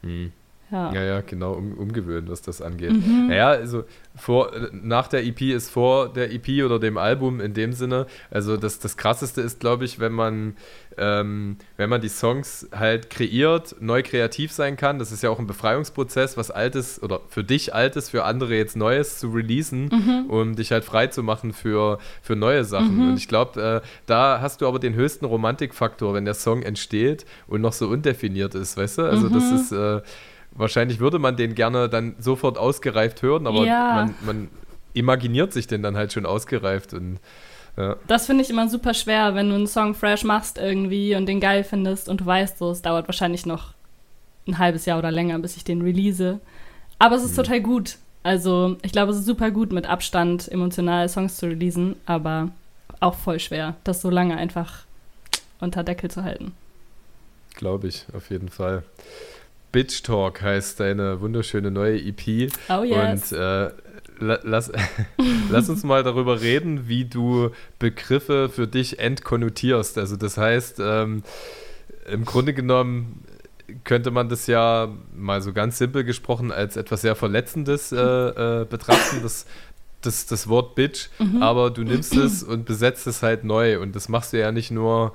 [0.02, 0.32] Mhm.
[0.70, 0.92] Ja.
[0.92, 2.92] ja, ja, genau, um, umgewöhnen, was das angeht.
[2.92, 3.28] Mhm.
[3.28, 3.84] Naja, also
[4.16, 8.06] vor, nach der EP ist vor der EP oder dem Album in dem Sinne.
[8.30, 10.56] Also das, das krasseste ist, glaube ich, wenn man,
[10.98, 14.98] ähm, wenn man die Songs halt kreiert, neu kreativ sein kann.
[14.98, 18.76] Das ist ja auch ein Befreiungsprozess, was Altes oder für dich Altes, für andere jetzt
[18.76, 20.30] Neues zu releasen, mhm.
[20.30, 22.96] um dich halt frei zu machen für, für neue Sachen.
[22.96, 23.10] Mhm.
[23.10, 27.24] Und ich glaube, äh, da hast du aber den höchsten Romantikfaktor, wenn der Song entsteht
[27.46, 29.02] und noch so undefiniert ist, weißt du?
[29.02, 29.56] Also das mhm.
[29.56, 29.72] ist.
[29.72, 30.00] Äh,
[30.56, 33.94] wahrscheinlich würde man den gerne dann sofort ausgereift hören, aber ja.
[33.94, 34.48] man, man,
[34.94, 37.18] imaginiert sich den dann halt schon ausgereift und
[37.76, 37.96] ja.
[38.06, 41.40] Das finde ich immer super schwer, wenn du einen Song fresh machst irgendwie und den
[41.40, 43.74] geil findest und du weißt so, es dauert wahrscheinlich noch
[44.48, 46.40] ein halbes Jahr oder länger, bis ich den release.
[46.98, 47.42] Aber es ist mhm.
[47.42, 47.98] total gut.
[48.22, 52.48] Also ich glaube, es ist super gut, mit Abstand emotional Songs zu releasen, aber
[52.98, 54.84] auch voll schwer, das so lange einfach
[55.60, 56.52] unter Deckel zu halten.
[57.54, 58.82] Glaube ich, auf jeden Fall.
[59.76, 62.50] Bitch Talk heißt deine wunderschöne neue EP.
[62.70, 63.30] Oh yes.
[63.30, 63.70] Und äh,
[64.18, 64.72] lass,
[65.50, 69.98] lass uns mal darüber reden, wie du Begriffe für dich entkonnotierst.
[69.98, 71.24] Also das heißt, ähm,
[72.10, 73.22] im Grunde genommen
[73.84, 78.64] könnte man das ja mal so ganz simpel gesprochen als etwas sehr Verletzendes äh, äh,
[78.64, 79.44] betrachten, das,
[80.00, 81.42] das, das Wort Bitch, mhm.
[81.42, 84.70] aber du nimmst es und besetzt es halt neu und das machst du ja nicht
[84.70, 85.12] nur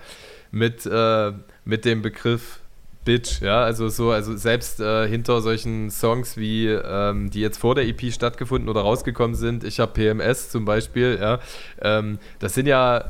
[0.52, 1.32] mit, äh,
[1.66, 2.61] mit dem Begriff
[3.04, 7.74] Bitch, ja, also so, also selbst äh, hinter solchen Songs wie, ähm, die jetzt vor
[7.74, 11.40] der EP stattgefunden oder rausgekommen sind, ich habe PMS zum Beispiel, ja,
[11.82, 13.06] ähm, das sind ja,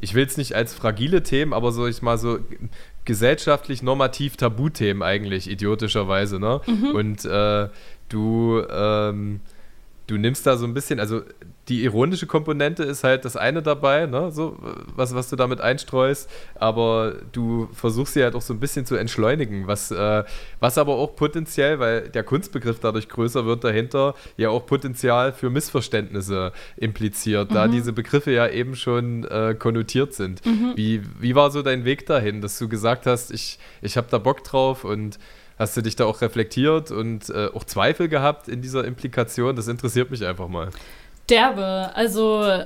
[0.00, 2.38] ich will es nicht als fragile Themen, aber so ich mal so
[3.04, 6.62] gesellschaftlich normativ Tabuthemen eigentlich, idiotischerweise, ne?
[6.66, 6.90] Mhm.
[6.94, 7.68] Und äh,
[8.08, 9.40] du, ähm,
[10.06, 11.22] du nimmst da so ein bisschen, also
[11.68, 14.58] die ironische Komponente ist halt das eine dabei, ne, so,
[14.94, 18.96] was, was du damit einstreust, aber du versuchst sie halt auch so ein bisschen zu
[18.96, 20.24] entschleunigen, was, äh,
[20.60, 25.48] was aber auch potenziell, weil der Kunstbegriff dadurch größer wird dahinter, ja auch Potenzial für
[25.48, 27.54] Missverständnisse impliziert, mhm.
[27.54, 30.44] da diese Begriffe ja eben schon äh, konnotiert sind.
[30.44, 30.72] Mhm.
[30.74, 34.18] Wie, wie war so dein Weg dahin, dass du gesagt hast, ich, ich habe da
[34.18, 35.18] Bock drauf und
[35.58, 39.54] Hast du dich da auch reflektiert und äh, auch Zweifel gehabt in dieser Implikation?
[39.54, 40.70] Das interessiert mich einfach mal
[41.30, 41.90] derbe.
[41.94, 42.64] Also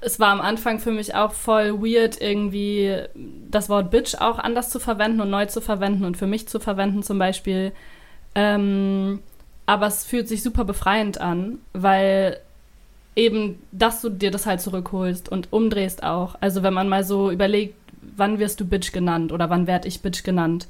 [0.00, 3.02] es war am Anfang für mich auch voll weird, irgendwie
[3.50, 6.60] das Wort Bitch auch anders zu verwenden und neu zu verwenden und für mich zu
[6.60, 7.72] verwenden zum Beispiel.
[8.34, 9.20] Ähm,
[9.64, 12.38] aber es fühlt sich super befreiend an, weil
[13.16, 16.36] eben, dass du dir das halt zurückholst und umdrehst auch.
[16.40, 17.74] Also wenn man mal so überlegt,
[18.16, 20.68] wann wirst du Bitch genannt oder wann werd ich Bitch genannt?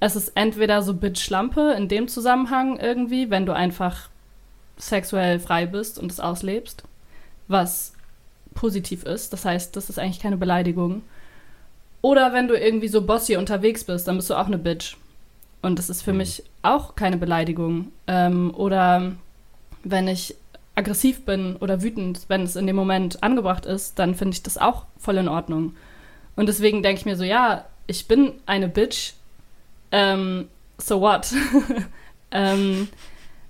[0.00, 4.08] Es ist entweder so Bitch-Schlampe in dem Zusammenhang irgendwie, wenn du einfach
[4.76, 6.84] sexuell frei bist und es auslebst,
[7.48, 7.92] was
[8.54, 9.32] positiv ist.
[9.32, 11.02] Das heißt, das ist eigentlich keine Beleidigung.
[12.02, 14.96] Oder wenn du irgendwie so bossy unterwegs bist, dann bist du auch eine Bitch.
[15.62, 16.18] Und das ist für mhm.
[16.18, 17.92] mich auch keine Beleidigung.
[18.06, 19.12] Ähm, oder
[19.82, 20.36] wenn ich
[20.74, 24.58] aggressiv bin oder wütend, wenn es in dem Moment angebracht ist, dann finde ich das
[24.58, 25.76] auch voll in Ordnung.
[26.36, 29.14] Und deswegen denke ich mir so, ja, ich bin eine Bitch.
[29.94, 31.32] Ähm, so what?
[32.32, 32.88] ähm,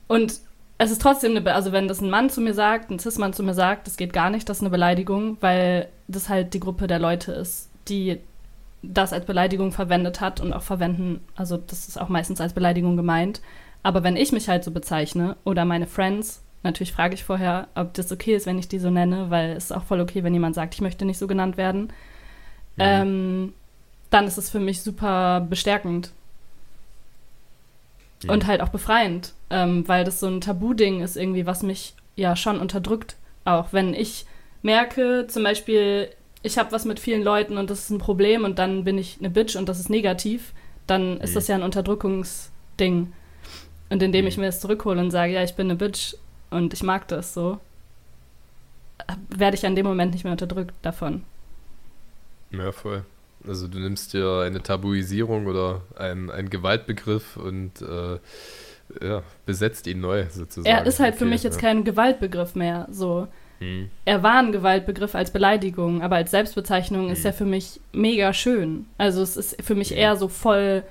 [0.08, 0.40] und
[0.76, 3.42] es ist trotzdem eine, also wenn das ein Mann zu mir sagt, ein Cis-Mann zu
[3.42, 6.86] mir sagt, das geht gar nicht, das ist eine Beleidigung, weil das halt die Gruppe
[6.86, 8.18] der Leute ist, die
[8.82, 12.98] das als Beleidigung verwendet hat und auch verwenden, also das ist auch meistens als Beleidigung
[12.98, 13.40] gemeint.
[13.82, 17.94] Aber wenn ich mich halt so bezeichne oder meine Friends, natürlich frage ich vorher, ob
[17.94, 20.34] das okay ist, wenn ich die so nenne, weil es ist auch voll okay, wenn
[20.34, 21.90] jemand sagt, ich möchte nicht so genannt werden,
[22.76, 23.00] ja.
[23.00, 23.54] ähm,
[24.10, 26.12] dann ist es für mich super bestärkend
[28.24, 28.32] ja.
[28.32, 32.34] und halt auch befreiend ähm, weil das so ein Tabu-Ding ist irgendwie, was mich ja
[32.34, 33.16] schon unterdrückt.
[33.44, 34.26] Auch wenn ich
[34.62, 36.08] merke, zum Beispiel,
[36.42, 39.18] ich habe was mit vielen Leuten und das ist ein Problem und dann bin ich
[39.20, 40.52] eine Bitch und das ist negativ,
[40.88, 41.34] dann ist mhm.
[41.34, 43.12] das ja ein Unterdrückungsding.
[43.90, 44.28] Und indem mhm.
[44.28, 46.16] ich mir das zurückhole und sage, ja, ich bin eine Bitch
[46.50, 47.60] und ich mag das so,
[49.28, 51.22] werde ich an dem Moment nicht mehr unterdrückt davon.
[52.50, 53.04] Ja, voll.
[53.46, 58.18] Also du nimmst dir eine Tabuisierung oder einen Gewaltbegriff und äh,
[59.02, 60.66] ja, besetzt ihn neu sozusagen.
[60.66, 62.86] Er ist halt für mich jetzt kein Gewaltbegriff mehr.
[62.90, 63.28] So.
[63.60, 63.90] mhm.
[64.04, 67.12] er war ein Gewaltbegriff als Beleidigung, aber als Selbstbezeichnung mhm.
[67.12, 68.86] ist er für mich mega schön.
[68.98, 70.82] Also es ist für mich eher so voll,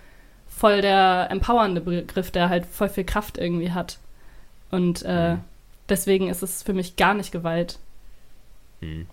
[0.48, 4.00] voll der empowernde Begriff, der halt voll viel Kraft irgendwie hat.
[4.72, 5.40] Und äh, mhm.
[5.90, 7.80] deswegen ist es für mich gar nicht Gewalt.
[8.82, 9.08] Mhm.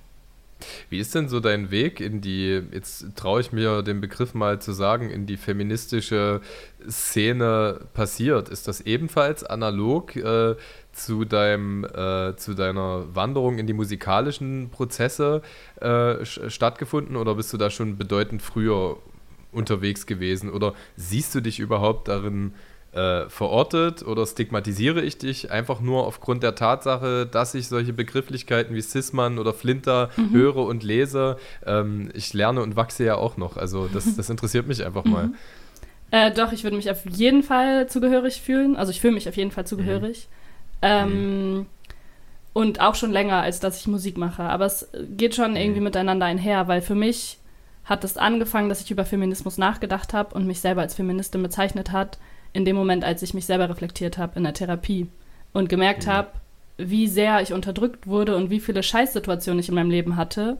[0.89, 4.61] Wie ist denn so dein Weg in die, jetzt traue ich mir den Begriff mal
[4.61, 6.41] zu sagen, in die feministische
[6.89, 8.49] Szene passiert?
[8.49, 10.57] Ist das ebenfalls analog äh,
[10.93, 15.43] zu, deinem, äh, zu deiner Wanderung in die musikalischen Prozesse
[15.81, 18.97] äh, stattgefunden oder bist du da schon bedeutend früher
[19.53, 20.51] unterwegs gewesen?
[20.51, 22.55] Oder siehst du dich überhaupt darin
[22.93, 28.75] äh, verortet oder stigmatisiere ich dich einfach nur aufgrund der Tatsache, dass ich solche Begrifflichkeiten
[28.75, 30.33] wie Sisman oder Flinter mhm.
[30.33, 31.37] höre und lese.
[31.65, 33.57] Ähm, ich lerne und wachse ja auch noch.
[33.57, 35.29] Also das, das interessiert mich einfach mal.
[35.29, 35.35] Mhm.
[36.11, 38.77] Äh, doch, ich würde mich auf jeden Fall zugehörig fühlen.
[38.77, 40.29] Also ich fühle mich auf jeden Fall zugehörig.
[40.29, 40.37] Mhm.
[40.83, 41.67] Ähm,
[42.53, 44.43] und auch schon länger, als dass ich Musik mache.
[44.43, 45.85] Aber es geht schon irgendwie mhm.
[45.85, 47.39] miteinander einher, weil für mich
[47.85, 51.93] hat es angefangen, dass ich über Feminismus nachgedacht habe und mich selber als Feministin bezeichnet
[51.93, 52.19] hat,
[52.53, 55.09] in dem Moment, als ich mich selber reflektiert habe in der Therapie
[55.53, 56.11] und gemerkt mhm.
[56.11, 56.29] habe,
[56.79, 60.59] wie sehr ich unterdrückt wurde und wie viele Scheißsituationen ich in meinem Leben hatte.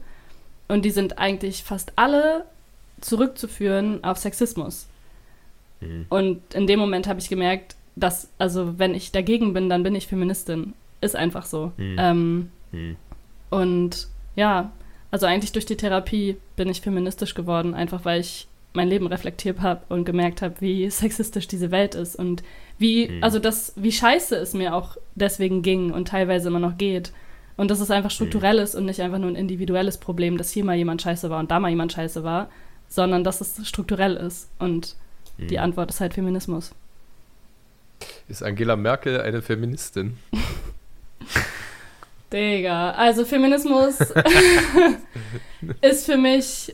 [0.67, 2.45] Und die sind eigentlich fast alle
[3.01, 4.87] zurückzuführen auf Sexismus.
[5.81, 6.05] Mhm.
[6.09, 9.95] Und in dem Moment habe ich gemerkt, dass, also wenn ich dagegen bin, dann bin
[9.95, 10.73] ich Feministin.
[11.01, 11.71] Ist einfach so.
[11.77, 11.95] Mhm.
[11.99, 12.95] Ähm, mhm.
[13.49, 14.71] Und ja,
[15.09, 19.61] also eigentlich durch die Therapie bin ich feministisch geworden, einfach weil ich mein Leben reflektiert
[19.61, 22.43] habe und gemerkt habe, wie sexistisch diese Welt ist und
[22.77, 23.23] wie, mhm.
[23.23, 27.11] also das, wie scheiße es mir auch deswegen ging und teilweise immer noch geht.
[27.57, 28.15] Und dass es einfach mhm.
[28.15, 31.39] strukturell ist und nicht einfach nur ein individuelles Problem, dass hier mal jemand scheiße war
[31.39, 32.49] und da mal jemand scheiße war,
[32.87, 34.49] sondern dass es strukturell ist.
[34.57, 34.95] Und
[35.37, 35.47] mhm.
[35.47, 36.71] die Antwort ist halt Feminismus.
[38.27, 40.17] Ist Angela Merkel eine Feministin?
[42.31, 43.99] Digga, also Feminismus
[45.81, 46.73] ist für mich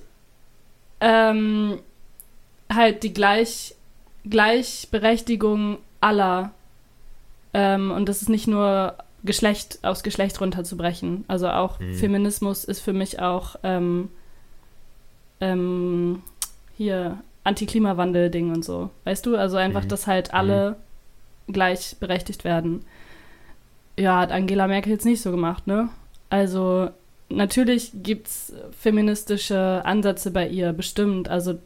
[1.00, 1.80] ähm,
[2.74, 3.76] halt die Gleich
[4.30, 6.52] Gleichberechtigung aller.
[7.54, 11.26] Ähm, und das ist nicht nur Geschlecht aus Geschlecht runterzubrechen.
[11.28, 11.94] Also auch mhm.
[11.94, 14.10] Feminismus ist für mich auch ähm,
[15.40, 16.22] ähm,
[16.76, 18.90] hier Anti-Klimawandel-Ding und so.
[19.06, 19.38] Weißt du?
[19.38, 19.90] Also einfach, mhm.
[19.90, 20.78] dass halt alle
[21.48, 21.54] mhm.
[21.54, 22.86] gleichberechtigt werden.
[23.98, 25.90] Ja, hat Angela Merkel jetzt nicht so gemacht, ne?
[26.30, 26.90] Also
[27.30, 31.30] natürlich gibt es feministische Ansätze bei ihr, bestimmt.
[31.30, 31.60] Also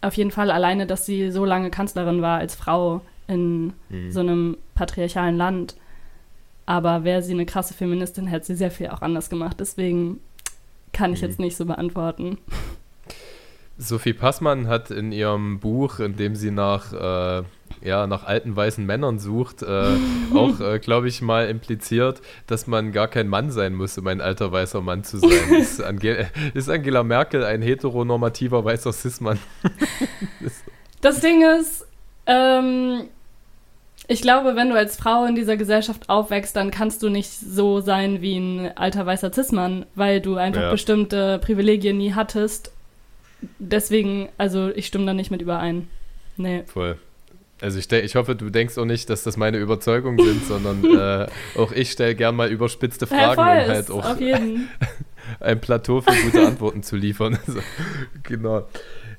[0.00, 4.10] auf jeden Fall alleine, dass sie so lange Kanzlerin war als Frau in mhm.
[4.10, 5.76] so einem patriarchalen Land.
[6.66, 9.56] Aber wäre sie eine krasse Feministin, hätte sie sehr viel auch anders gemacht.
[9.58, 10.20] Deswegen
[10.92, 11.28] kann ich mhm.
[11.28, 12.38] jetzt nicht so beantworten.
[13.78, 17.44] Sophie Passmann hat in ihrem Buch, in dem sie nach, äh,
[17.82, 19.96] ja, nach alten weißen Männern sucht, äh,
[20.34, 24.20] auch, äh, glaube ich, mal impliziert, dass man gar kein Mann sein muss, um ein
[24.20, 25.30] alter weißer Mann zu sein.
[25.58, 29.38] ist, Ange ist Angela Merkel ein heteronormativer weißer Cis-Mann?
[31.00, 31.86] das Ding ist,
[32.26, 33.04] ähm,
[34.06, 37.80] ich glaube, wenn du als Frau in dieser Gesellschaft aufwächst, dann kannst du nicht so
[37.80, 40.70] sein wie ein alter weißer Cis-Mann, weil du einfach ja.
[40.70, 42.72] bestimmte Privilegien nie hattest
[43.58, 45.88] deswegen, also ich stimme da nicht mit überein.
[46.36, 46.64] Nee.
[46.66, 46.98] Voll.
[47.60, 51.26] Also ich, ich hoffe, du denkst auch nicht, dass das meine Überzeugungen sind, sondern äh,
[51.58, 54.16] auch ich stelle gern mal überspitzte Fragen, ja, um halt auch
[55.40, 57.38] ein Plateau für gute Antworten zu liefern.
[57.48, 57.60] Also,
[58.22, 58.66] genau.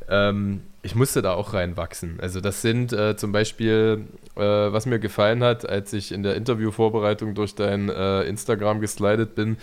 [0.08, 2.19] Ähm, ich musste da auch reinwachsen.
[2.21, 6.36] Also das sind äh, zum Beispiel, äh, was mir gefallen hat, als ich in der
[6.36, 9.58] Interviewvorbereitung durch dein äh, Instagram geslidet bin,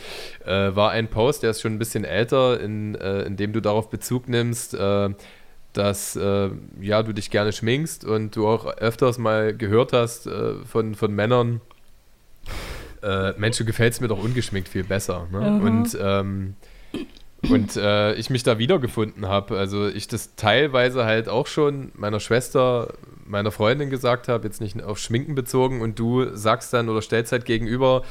[0.45, 3.61] äh, war ein Post, der ist schon ein bisschen älter, in, äh, in dem du
[3.61, 4.77] darauf Bezug nimmst,
[5.77, 6.19] äh, dass
[6.81, 10.29] ja, du dich gerne schminkst und du auch öfters mal gehört hast
[10.71, 11.61] von, von Männern,
[13.37, 15.29] Mensch, du gefällst mir doch ungeschminkt viel besser.
[15.31, 15.41] Ne?
[15.41, 15.63] Mhm.
[15.63, 16.55] Und ähm,
[17.51, 19.59] und äh, ich mich da wiedergefunden habe.
[19.59, 24.83] Also ich das teilweise halt auch schon meiner Schwester, meiner Freundin gesagt habe, jetzt nicht
[24.83, 28.03] auf Schminken bezogen und du sagst dann oder stellst halt gegenüber,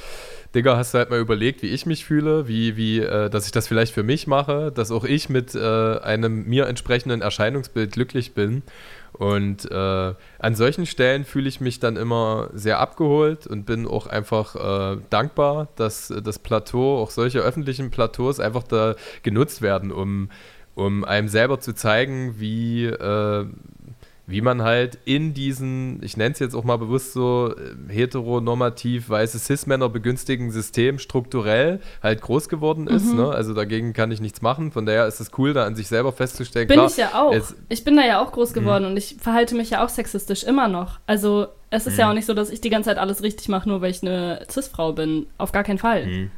[0.55, 3.51] Digga, hast du halt mal überlegt, wie ich mich fühle, wie, wie, äh, dass ich
[3.51, 8.33] das vielleicht für mich mache, dass auch ich mit äh, einem mir entsprechenden Erscheinungsbild glücklich
[8.33, 8.63] bin.
[9.11, 14.07] Und äh, an solchen Stellen fühle ich mich dann immer sehr abgeholt und bin auch
[14.07, 14.55] einfach
[14.95, 20.29] äh, dankbar, dass das Plateau, auch solche öffentlichen Plateaus einfach da genutzt werden, um,
[20.73, 23.45] um einem selber zu zeigen, wie, äh,
[24.27, 29.09] wie man halt in diesen, ich nenne es jetzt auch mal bewusst so, äh, heteronormativ
[29.09, 33.05] weiße Cis-Männer begünstigen System strukturell halt groß geworden ist.
[33.05, 33.17] Mhm.
[33.17, 33.29] Ne?
[33.29, 34.71] Also dagegen kann ich nichts machen.
[34.71, 36.67] Von daher ist es cool, da an sich selber festzustellen.
[36.67, 37.35] Bin Klar, ich ja auch.
[37.69, 38.59] ich bin da ja auch groß mhm.
[38.59, 38.91] geworden mhm.
[38.91, 40.99] und ich verhalte mich ja auch sexistisch immer noch.
[41.05, 41.99] Also es ist mhm.
[41.99, 44.01] ja auch nicht so, dass ich die ganze Zeit alles richtig mache, nur weil ich
[44.01, 45.27] eine Cis-Frau bin.
[45.37, 46.07] Auf gar keinen Fall.
[46.07, 46.31] Mhm.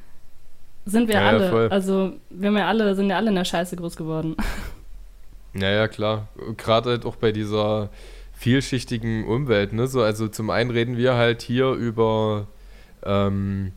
[0.85, 1.49] sind wir Ja, ja, alle.
[1.49, 1.67] voll.
[1.69, 4.35] also wir haben ja alle, sind ja alle in der Scheiße groß geworden.
[5.59, 6.27] Ja, ja, klar.
[6.57, 7.89] Gerade halt auch bei dieser
[8.33, 9.87] vielschichtigen Umwelt, ne?
[9.87, 12.47] So, also zum einen reden wir halt hier über,
[13.03, 13.71] ähm,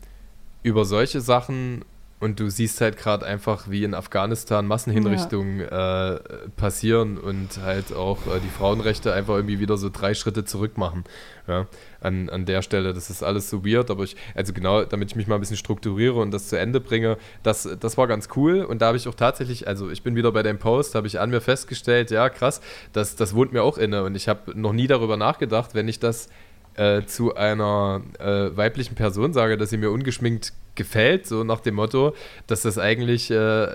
[0.63, 1.85] über solche Sachen
[2.21, 6.21] und du siehst halt gerade einfach, wie in Afghanistan Massenhinrichtungen äh,
[6.57, 11.05] passieren und halt auch äh, die Frauenrechte einfach irgendwie wieder so drei Schritte zurück machen.
[11.49, 11.67] Ja,
[12.01, 12.93] an, an der Stelle.
[12.93, 15.57] Das ist alles so weird, aber ich, also genau, damit ich mich mal ein bisschen
[15.57, 18.63] strukturiere und das zu Ende bringe, das, das war ganz cool.
[18.63, 21.21] Und da habe ich auch tatsächlich, also ich bin wieder bei dem Post, habe ich
[21.21, 22.61] an mir festgestellt, ja, krass,
[22.93, 24.05] das, das wohnt mir auch inne.
[24.05, 26.29] Und ich habe noch nie darüber nachgedacht, wenn ich das
[26.75, 31.75] äh, zu einer äh, weiblichen Person sage, dass sie mir ungeschminkt gefällt, so nach dem
[31.75, 32.15] Motto,
[32.47, 33.69] dass das eigentlich äh,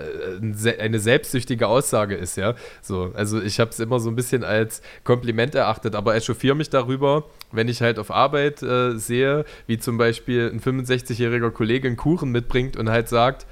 [0.78, 2.54] eine selbstsüchtige Aussage ist, ja.
[2.82, 6.70] So, also ich habe es immer so ein bisschen als Kompliment erachtet, aber echauffiere mich
[6.70, 11.96] darüber, wenn ich halt auf Arbeit äh, sehe, wie zum Beispiel ein 65-jähriger Kollege einen
[11.96, 13.46] Kuchen mitbringt und halt sagt,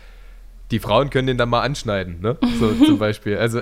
[0.71, 2.37] die Frauen können den dann mal anschneiden, ne?
[2.59, 3.37] So zum Beispiel.
[3.37, 3.61] Also,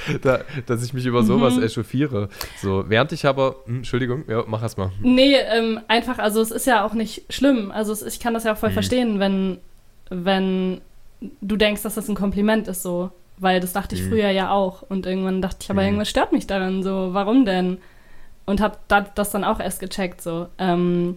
[0.22, 2.28] da, dass ich mich über sowas echauffiere.
[2.60, 4.90] So, während ich aber, hm, Entschuldigung, ja, mach erst mal.
[5.02, 7.70] Nee, ähm, einfach, also es ist ja auch nicht schlimm.
[7.70, 8.74] Also es, ich kann das ja auch voll Mhm.
[8.74, 9.58] verstehen, wenn,
[10.10, 10.80] wenn
[11.40, 13.10] du denkst, dass das ein Kompliment ist so.
[13.38, 14.08] Weil das dachte ich Mhm.
[14.08, 14.82] früher ja auch.
[14.82, 15.86] Und irgendwann dachte ich, aber Mhm.
[15.88, 17.10] irgendwas stört mich daran so.
[17.12, 17.78] Warum denn?
[18.44, 20.46] Und hab da, das dann auch erst gecheckt so.
[20.58, 21.16] Ähm,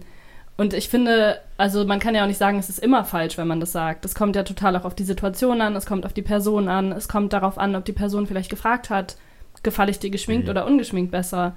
[0.56, 3.46] und ich finde, also man kann ja auch nicht sagen, es ist immer falsch, wenn
[3.48, 4.04] man das sagt.
[4.04, 6.92] Es kommt ja total auch auf die Situation an, es kommt auf die Person an,
[6.92, 9.16] es kommt darauf an, ob die Person vielleicht gefragt hat,
[9.62, 10.50] gefalle ich dir geschminkt Mhm.
[10.50, 11.56] oder ungeschminkt besser.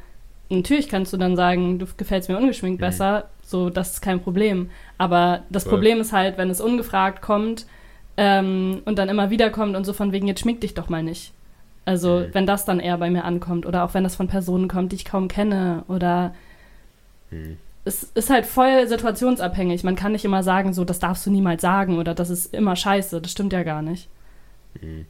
[0.49, 2.85] Natürlich kannst du dann sagen, du gefällst mir ungeschminkt Mhm.
[2.85, 4.69] besser, so das ist kein Problem.
[4.97, 5.73] Aber das Voll.
[5.73, 7.67] Problem ist halt, wenn es ungefragt kommt
[8.17, 11.03] ähm, und dann immer wieder kommt und so von wegen, jetzt schmink dich doch mal
[11.03, 11.31] nicht.
[11.85, 12.29] Also Mhm.
[12.33, 14.97] wenn das dann eher bei mir ankommt oder auch wenn das von Personen kommt, die
[14.97, 16.33] ich kaum kenne oder
[17.29, 17.57] Hm.
[17.89, 19.84] Es ist halt voll situationsabhängig.
[19.84, 22.75] Man kann nicht immer sagen, so, das darfst du niemals sagen oder das ist immer
[22.75, 23.19] scheiße.
[23.19, 24.08] Das stimmt ja gar nicht.
[24.80, 25.06] Hm.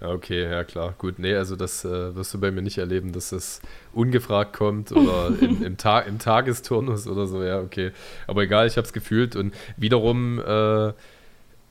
[0.00, 0.94] Ja, Okay, ja klar.
[0.98, 3.62] Gut, nee, also das äh, wirst du bei mir nicht erleben, dass es
[3.94, 7.92] ungefragt kommt oder im, im, Ta im Tagesturnus oder so, ja, okay.
[8.26, 10.92] Aber egal, ich habe es gefühlt und wiederum äh,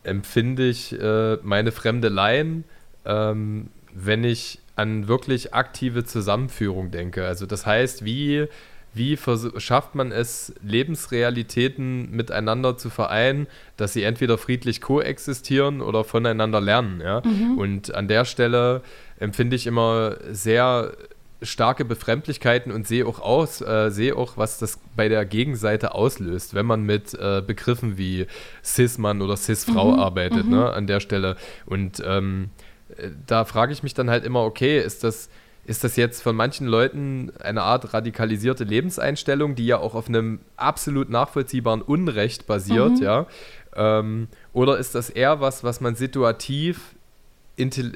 [0.04, 2.64] empfinde ich äh, meine Fremdeleien,
[3.06, 7.26] ähm, wenn ich an wirklich aktive Zusammenführung denke.
[7.26, 8.48] Also das heißt, wie,
[8.94, 9.18] wie
[9.58, 13.48] schafft man es, Lebensrealitäten miteinander zu vereinen,
[13.78, 17.02] dass sie entweder friedlich koexistieren oder voneinander lernen.
[17.02, 17.22] Ja?
[17.58, 18.82] Und an der Stelle
[19.20, 20.94] empfinde ich immer sehr
[21.42, 26.54] starke Befremdlichkeiten und sehe auch aus, äh, sehe auch, was das bei der Gegenseite auslöst,
[26.54, 28.28] wenn man mit äh, Begriffen wie
[28.64, 31.38] Cis-Mann oder Cis-Frau arbeitet, ne, an der Stelle.
[31.66, 32.50] Und ähm,
[32.98, 35.30] äh, da frage ich mich dann halt immer, okay, ist das,
[35.70, 40.40] ist das jetzt von manchen Leuten eine Art radikalisierte Lebenseinstellung, die ja auch auf einem
[40.58, 43.28] absolut nachvollziehbaren Unrecht basiert, ja?
[43.76, 46.96] Ähm, oder ist das eher was, was man situativ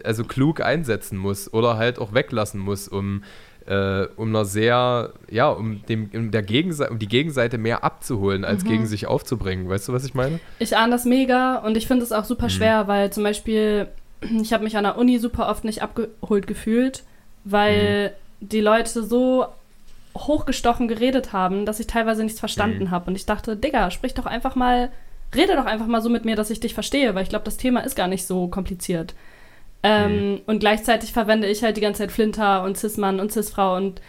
[0.03, 3.23] also klug einsetzen muss oder halt auch weglassen muss, um,
[3.65, 8.45] äh, um einer sehr, ja, um dem, um der Gegenseite, um die Gegenseite mehr abzuholen,
[8.45, 9.67] als gegen sich aufzubringen.
[9.67, 10.39] Weißt du, was ich meine?
[10.59, 12.27] Ich ahne das mega und ich finde es auch Mhm.
[12.27, 13.87] super schwer, weil zum Beispiel,
[14.41, 17.03] ich habe mich an der Uni super oft nicht abgeholt gefühlt,
[17.43, 18.09] weil
[18.41, 18.47] Mhm.
[18.47, 19.45] die Leute so
[20.17, 22.91] hochgestochen geredet haben, dass ich teilweise nichts verstanden Mhm.
[22.91, 23.07] habe.
[23.09, 24.91] Und ich dachte, Digga, sprich doch einfach mal,
[25.35, 27.57] rede doch einfach mal so mit mir, dass ich dich verstehe, weil ich glaube, das
[27.57, 29.15] Thema ist gar nicht so kompliziert.
[29.81, 34.01] Ähm, Und gleichzeitig verwende ich halt die ganze Zeit Flinter und Cis-Mann und Cis-Frau und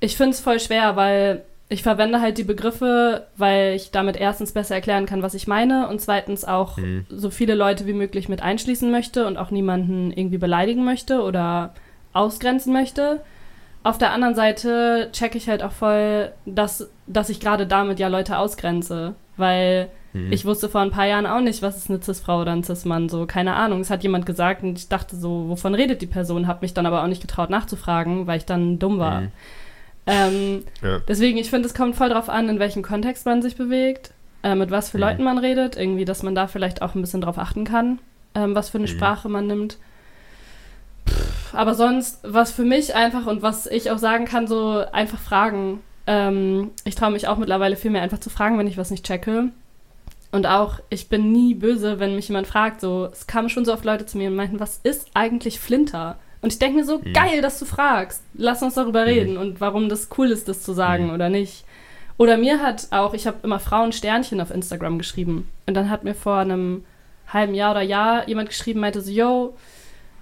[0.00, 4.52] ich finde es voll schwer, weil ich verwende halt die Begriffe, weil ich damit erstens
[4.52, 7.04] besser erklären kann, was ich meine und zweitens auch Mhm.
[7.10, 11.74] so viele Leute wie möglich mit einschließen möchte und auch niemanden irgendwie beleidigen möchte oder
[12.18, 13.20] ausgrenzen möchte.
[13.84, 18.08] Auf der anderen Seite checke ich halt auch voll, dass, dass ich gerade damit ja
[18.08, 20.32] Leute ausgrenze, weil Mhm.
[20.32, 23.08] ich wusste vor ein paar Jahren auch nicht, was ist eine Cis-Frau oder ein Cis-Mann,
[23.10, 23.80] so keine Ahnung.
[23.80, 26.86] Es hat jemand gesagt und ich dachte so, wovon redet die Person, habe mich dann
[26.86, 29.20] aber auch nicht getraut nachzufragen, weil ich dann dumm war.
[29.22, 29.32] Mhm.
[30.06, 31.00] Ähm, Ja.
[31.06, 34.54] Deswegen, ich finde, es kommt voll drauf an, in welchem Kontext man sich bewegt, äh,
[34.54, 35.02] mit was für Mhm.
[35.04, 37.98] Leuten man redet, irgendwie, dass man da vielleicht auch ein bisschen drauf achten kann,
[38.34, 38.92] ähm, was für eine Mhm.
[38.92, 39.76] Sprache man nimmt.
[41.08, 45.18] Pff, aber sonst, was für mich einfach und was ich auch sagen kann, so einfach
[45.18, 45.80] fragen.
[46.06, 49.04] Ähm, ich traue mich auch mittlerweile viel mehr einfach zu fragen, wenn ich was nicht
[49.04, 49.50] checke.
[50.30, 52.80] Und auch, ich bin nie böse, wenn mich jemand fragt.
[52.80, 56.16] So, es kamen schon so oft Leute zu mir und meinten, was ist eigentlich Flinter?
[56.42, 57.12] Und ich denke mir so, Mhm.
[57.14, 58.22] geil, dass du fragst.
[58.34, 61.14] Lass uns darüber reden und warum das cool ist, das zu sagen Mhm.
[61.14, 61.64] oder nicht.
[62.18, 65.48] Oder mir hat auch, ich habe immer Frauen Sternchen auf Instagram geschrieben.
[65.66, 66.84] Und dann hat mir vor einem
[67.32, 69.56] halben Jahr oder Jahr jemand geschrieben, meinte so, yo,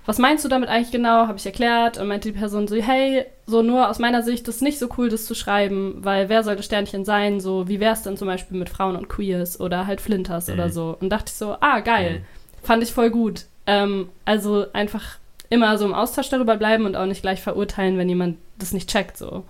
[0.07, 1.27] was meinst du damit eigentlich genau?
[1.27, 4.63] Habe ich erklärt und meinte die Person so, hey, so nur aus meiner Sicht ist
[4.63, 7.41] nicht so cool, das zu schreiben, weil wer sollte Sternchen sein?
[7.41, 10.55] So, wie wär's denn zum Beispiel mit Frauen und Queers oder halt Flinters Mhm.
[10.55, 10.97] oder so?
[11.01, 12.23] Und dachte ich so, ah, geil.
[12.63, 13.45] fand ich voll gut.
[13.67, 15.19] Ähm, also einfach
[15.51, 18.89] immer so im Austausch darüber bleiben und auch nicht gleich verurteilen, wenn jemand das nicht
[18.91, 19.45] checkt so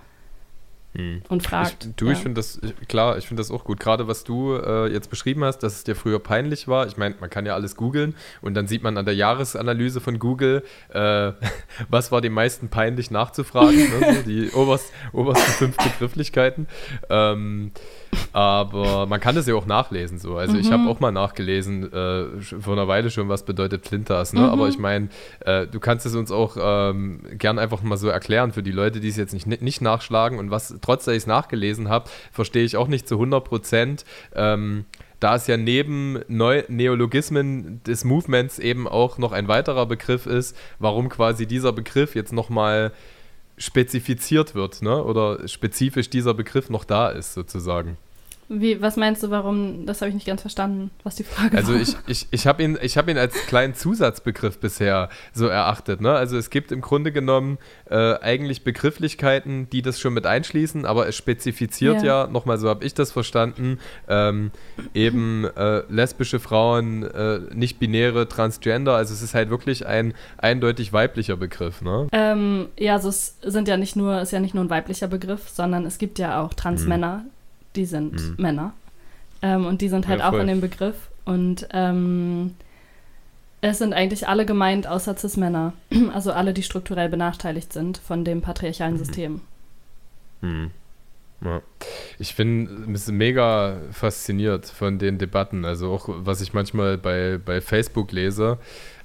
[0.97, 1.21] Hm.
[1.29, 1.85] und fragt.
[1.85, 2.13] Ich, du, ja.
[2.13, 3.79] ich finde das, ich- klar, ich finde das auch gut.
[3.79, 6.87] Gerade was du äh, jetzt beschrieben hast, dass es dir früher peinlich war.
[6.87, 10.17] Ich meine, man kann ja alles googeln und dann sieht man an der Jahresanalyse von
[10.17, 11.33] Google, äh,
[11.89, 13.77] was war dem meisten peinlich nachzufragen.
[13.77, 14.15] ne?
[14.15, 16.67] so die oberst, obersten fünf Begrifflichkeiten.
[17.11, 17.71] Ähm,
[18.33, 20.37] aber man kann es ja auch nachlesen so.
[20.37, 20.73] Also ich Mhm.
[20.73, 24.33] habe auch mal nachgelesen, äh, vor einer Weile schon, was bedeutet Flintas.
[24.33, 24.41] Ne?
[24.41, 24.45] Mhm.
[24.49, 25.09] Aber ich meine,
[25.41, 28.99] äh, du kannst es uns auch ähm, gern einfach mal so erklären für die Leute,
[28.99, 30.39] die es jetzt nicht, nicht nachschlagen.
[30.39, 34.05] Und was, trotz dass ich es nachgelesen habe, verstehe ich auch nicht zu 100 Prozent.
[34.35, 34.85] Ähm,
[35.19, 40.55] da es ja neben Neu Neologismen des Movements eben auch noch ein weiterer Begriff ist,
[40.77, 42.91] warum quasi dieser Begriff jetzt nochmal
[43.57, 45.03] spezifiziert wird, ne?
[45.03, 47.97] oder spezifisch dieser Begriff noch da ist, sozusagen.
[48.49, 49.85] Wie, was meinst du, warum?
[49.85, 51.81] Das habe ich nicht ganz verstanden, was die Frage Also war.
[51.81, 55.99] ich, ich, ich habe ihn, ich hab ihn als kleinen Zusatzbegriff bisher so erachtet.
[55.99, 56.13] Ne?
[56.13, 57.57] Also es gibt im Grunde genommen
[57.89, 62.23] äh, eigentlich Begrifflichkeiten, die das schon mit einschließen, aber es spezifiziert Ja.
[62.23, 64.51] ja, nochmal so habe ich das verstanden, ähm,
[64.93, 68.95] eben äh, lesbische Frauen, äh, nicht-binäre, transgender.
[68.95, 71.81] Also es ist halt wirklich ein eindeutig weiblicher Begriff.
[71.81, 72.07] Ne?
[72.13, 75.49] Ähm, ja, also es sind ja nicht nur, ist ja nicht nur ein weiblicher Begriff,
[75.49, 77.25] sondern es gibt ja auch Transmänner,
[77.77, 78.35] die sind Mhm.
[78.37, 78.73] Männer.
[79.41, 80.95] Ähm, und die sind halt Ja, auch in dem Begriff.
[81.25, 82.55] Und ähm,
[83.61, 85.73] es sind eigentlich alle gemeint, außer Cis-Männer.
[86.13, 88.97] Also alle, die strukturell benachteiligt sind von dem patriarchalen Mhm.
[88.97, 89.41] System.
[90.41, 90.71] Hm.
[91.43, 91.61] Ja.
[92.17, 98.11] Ich bin mega fasziniert von den Debatten, also auch was ich manchmal bei, bei Facebook
[98.11, 98.57] lese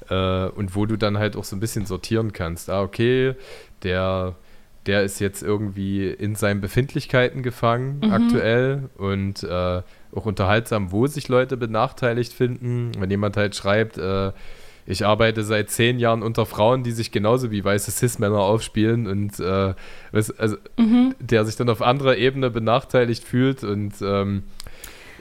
[0.09, 2.71] äh, und wo du dann halt auch so ein bisschen sortieren kannst.
[2.71, 3.35] Ah, okay,
[3.83, 4.35] der,
[4.87, 8.11] der ist jetzt irgendwie in seinen Befindlichkeiten gefangen Mhm.
[8.11, 9.83] aktuell und äh,
[10.15, 12.93] auch unterhaltsam, wo sich Leute benachteiligt finden.
[12.99, 14.33] Wenn jemand halt schreibt, äh,
[14.85, 19.39] ich arbeite seit zehn Jahren unter Frauen, die sich genauso wie weiße Cis-Männer aufspielen und
[19.39, 19.75] äh,
[20.11, 21.15] was, also Mhm.
[21.21, 24.43] der sich dann auf anderer Ebene benachteiligt fühlt und ähm,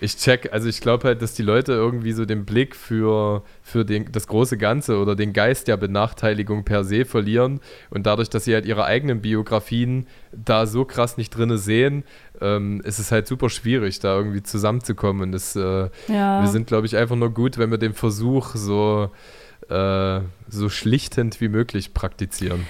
[0.02, 3.86] ich check, also ich glaube halt, dass die Leute irgendwie so den Blick für, für
[3.86, 8.46] den, das große Ganze oder den Geist der Benachteiligung per se verlieren und dadurch, dass
[8.46, 12.04] sie halt ihre eigenen Biografien da so krass nicht drinne sehen,
[12.42, 16.42] ähm, ist es halt super schwierig, da irgendwie zusammenzukommen und das, äh, Ja.
[16.42, 19.12] wir sind, glaube ich, einfach nur gut, wenn wir den Versuch so,
[19.70, 22.66] äh, so schlichtend wie möglich praktizieren.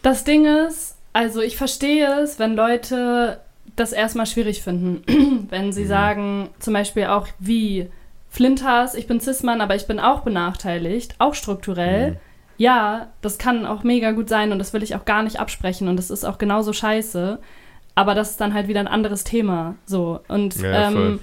[0.00, 3.40] Das Ding ist, also ich verstehe es, wenn Leute
[3.76, 5.02] das erstmal schwierig finden.
[5.50, 5.88] wenn sie Mhm.
[5.88, 7.88] sagen, zum Beispiel auch wie
[8.28, 12.12] Flinters, ich bin Cis-Mann, aber ich bin auch benachteiligt, auch strukturell.
[12.12, 12.16] Mhm.
[12.58, 15.88] Ja, das kann auch mega gut sein und das will ich auch gar nicht absprechen
[15.88, 17.38] und das ist auch genauso scheiße.
[17.94, 19.74] Aber das ist dann halt wieder ein anderes Thema.
[19.84, 20.20] So.
[20.28, 21.18] Und Ja, ähm,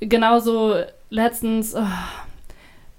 [0.00, 0.74] genauso
[1.10, 1.86] letztens oh,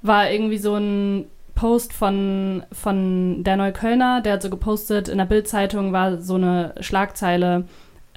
[0.01, 5.25] war irgendwie so ein Post von, von der Neuköllner, der hat so gepostet, in der
[5.25, 7.65] Bildzeitung war so eine Schlagzeile,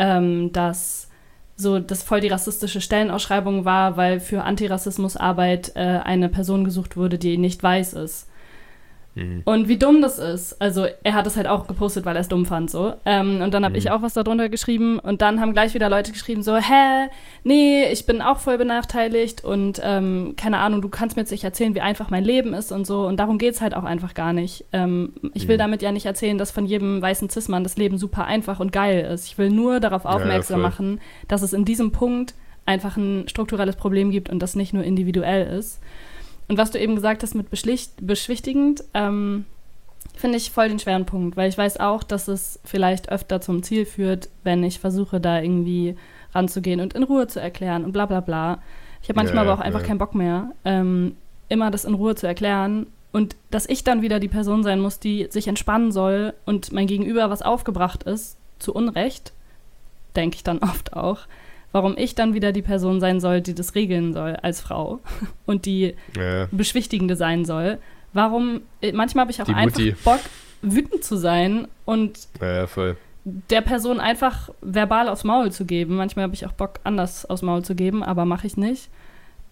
[0.00, 1.08] ähm, dass
[1.56, 7.18] so das voll die rassistische Stellenausschreibung war, weil für Antirassismusarbeit äh, eine Person gesucht wurde,
[7.18, 8.29] die nicht weiß ist.
[9.20, 9.42] Mhm.
[9.44, 10.60] Und wie dumm das ist.
[10.60, 12.94] Also er hat es halt auch gepostet, weil er es dumm fand so.
[13.04, 13.78] Ähm, und dann habe Mhm.
[13.78, 17.08] ich auch was darunter geschrieben und dann haben gleich wieder Leute geschrieben so, hä,
[17.44, 21.44] nee, ich bin auch voll benachteiligt und ähm, keine Ahnung, du kannst mir jetzt nicht
[21.44, 23.06] erzählen, wie einfach mein Leben ist und so.
[23.06, 24.64] Und darum geht es halt auch einfach gar nicht.
[24.72, 25.60] Ähm, ich will Mhm.
[25.60, 29.00] damit ja nicht erzählen, dass von jedem weißen Cis-Mann das Leben super einfach und geil
[29.12, 29.26] ist.
[29.26, 30.70] Ich will nur darauf ja, aufmerksam voll.
[30.70, 32.34] machen, dass es in diesem Punkt
[32.66, 35.80] einfach ein strukturelles Problem gibt und das nicht nur individuell ist.
[36.50, 39.44] Und was du eben gesagt hast mit beschwichtigend, ähm,
[40.16, 43.62] finde ich voll den schweren Punkt, weil ich weiß auch, dass es vielleicht öfter zum
[43.62, 45.94] Ziel führt, wenn ich versuche, da irgendwie
[46.34, 48.60] ranzugehen und in Ruhe zu erklären und bla bla bla.
[49.00, 49.86] Ich habe manchmal Ja, aber auch einfach ja.
[49.86, 51.14] keinen Bock mehr, ähm,
[51.48, 54.98] immer das in Ruhe zu erklären und dass ich dann wieder die Person sein muss,
[54.98, 59.32] die sich entspannen soll und mein Gegenüber was aufgebracht ist, zu Unrecht,
[60.16, 61.20] denke ich dann oft auch,
[61.72, 65.00] warum ich dann wieder die Person sein soll, die das regeln soll als Frau
[65.46, 66.48] und die Ja.
[66.50, 67.78] Beschwichtigende sein soll.
[68.12, 69.94] Warum, äh, manchmal habe ich auch Die einfach Mutti.
[70.04, 70.20] Bock,
[70.62, 72.66] wütend zu sein und Ja,
[73.24, 75.96] der Person einfach verbal aufs Maul zu geben.
[75.96, 78.88] Manchmal habe ich auch Bock, anders aufs Maul zu geben, aber mache ich nicht.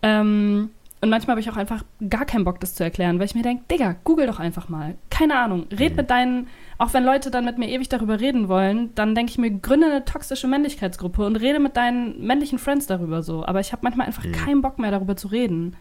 [0.03, 0.71] Ähm,
[1.01, 3.43] und manchmal habe ich auch einfach gar keinen Bock, das zu erklären, weil ich mir
[3.43, 4.97] denke, Digga, google doch einfach mal.
[5.11, 5.67] Keine Ahnung.
[5.71, 5.97] Red Mhm.
[5.97, 6.47] mit deinen,
[6.79, 9.87] auch wenn Leute dann mit mir ewig darüber reden wollen, dann denke ich mir, gründe
[9.87, 13.45] eine toxische Männlichkeitsgruppe und rede mit deinen männlichen Friends darüber so.
[13.47, 14.33] Aber ich habe manchmal einfach Mhm.
[14.33, 15.77] keinen Bock mehr, darüber zu reden.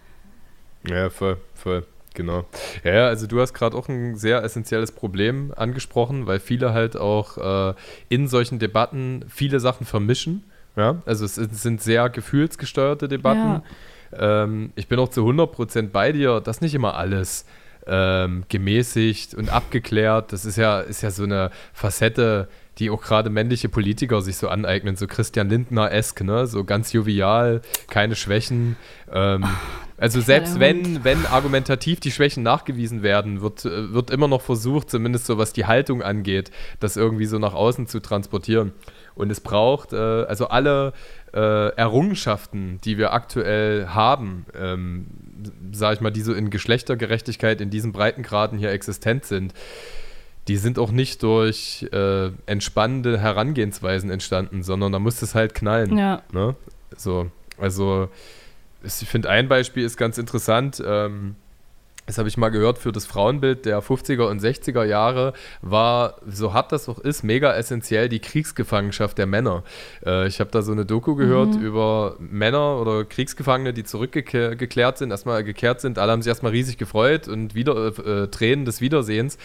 [0.88, 2.46] Ja, voll, voll, genau.
[2.84, 6.96] Ja, ja, also du hast gerade auch ein sehr essentielles Problem angesprochen, weil viele halt
[6.96, 7.38] auch
[7.72, 7.74] äh,
[8.10, 10.44] in solchen Debatten viele Sachen vermischen.
[10.76, 13.64] Ja, also es sind- sind sehr gefühlsgesteuerte Debatten.
[14.14, 17.46] Ähm, ich bin auch zu 100% bei dir, dass nicht immer alles
[17.88, 22.48] ähm, gemäßigt und abgeklärt, das ist ja, ist ja so eine Facette,
[22.80, 26.46] die auch gerade männliche Politiker sich so aneignen, so Christian Lindner-esk, ne?
[26.48, 28.76] so ganz jovial, keine Schwächen.
[29.12, 29.46] Ähm,
[29.98, 34.92] also selbst wenn, wenn argumentativ die Schwächen nachgewiesen werden, wird, äh, wird immer noch versucht,
[34.92, 38.74] zumindest so was die Haltung angeht, das irgendwie so nach außen zu transportieren.
[39.18, 40.94] Und es braucht, äh, also alle
[41.34, 45.08] äh, Errungenschaften, die wir aktuell haben, ähm,
[45.72, 49.54] sage ich mal, die so in Geschlechtergerechtigkeit in diesen Breitengraden hier existent sind,
[50.48, 55.98] die sind auch nicht durch äh, entspannende Herangehensweisen entstanden, sondern da muss es halt knallen.
[55.98, 56.22] Ja.
[56.32, 56.56] Ne?
[56.96, 58.10] So, also
[58.84, 60.82] ich finde ein Beispiel ist ganz interessant.
[60.86, 61.36] Ähm,
[62.08, 66.54] das habe ich mal gehört, für das Frauenbild der 50er und 60er Jahre war, so
[66.54, 69.64] hart das auch ist, mega essentiell die Kriegsgefangenschaft der Männer.
[70.06, 71.62] Äh, ich habe da so eine Doku gehört mhm.
[71.62, 76.00] über Männer oder Kriegsgefangene, die zurückgekehrt sind, erstmal gekehrt sind.
[76.00, 79.38] Alle haben sich erstmal riesig gefreut und wieder äh, Tränen des Wiedersehens.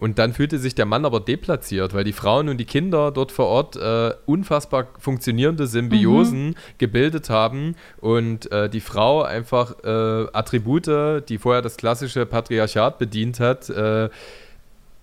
[0.00, 3.30] Und dann fühlte sich der Mann aber deplatziert, weil die Frauen und die Kinder dort
[3.30, 6.54] vor Ort äh, unfassbar funktionierende Symbiosen mhm.
[6.78, 13.40] gebildet haben und äh, die Frau einfach äh, Attribute, die vorher das klassische Patriarchat bedient
[13.40, 14.08] hat, äh,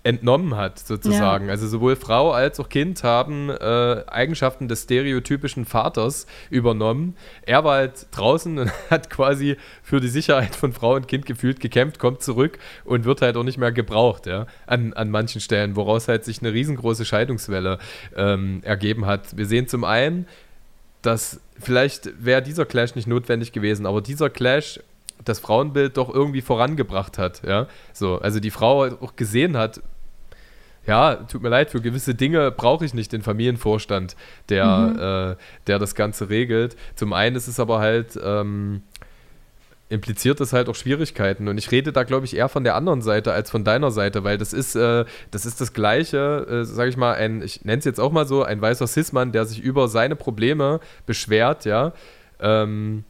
[0.08, 1.46] entnommen hat, sozusagen.
[1.46, 1.50] Ja.
[1.50, 7.14] Also sowohl Frau als auch Kind haben äh, Eigenschaften des stereotypischen Vaters übernommen.
[7.42, 11.60] Er war halt draußen und hat quasi für die Sicherheit von Frau und Kind gefühlt
[11.60, 15.76] gekämpft, kommt zurück und wird halt auch nicht mehr gebraucht, ja, an, an manchen Stellen,
[15.76, 17.78] woraus halt sich eine riesengroße Scheidungswelle
[18.16, 19.36] ähm, ergeben hat.
[19.36, 20.26] Wir sehen zum einen,
[21.02, 24.80] dass vielleicht wäre dieser Clash nicht notwendig gewesen, aber dieser Clash
[25.22, 27.42] das Frauenbild doch irgendwie vorangebracht hat.
[27.46, 27.66] Ja?
[27.92, 29.82] So, also die Frau auch gesehen hat,
[30.88, 34.16] ja, tut mir leid, für gewisse Dinge brauche ich nicht den Familienvorstand,
[34.48, 34.98] der, mhm.
[34.98, 35.36] äh,
[35.66, 36.76] der das Ganze regelt.
[36.94, 38.82] Zum einen ist es aber halt, ähm,
[39.90, 41.46] impliziert das halt auch Schwierigkeiten.
[41.46, 44.24] Und ich rede da, glaube ich, eher von der anderen Seite als von deiner Seite,
[44.24, 47.80] weil das ist, äh, das, ist das Gleiche, äh, sage ich mal, ein, ich nenne
[47.80, 51.92] es jetzt auch mal so, ein weißer Cis-Mann, der sich über seine Probleme beschwert, ja.
[52.40, 53.04] Ähm,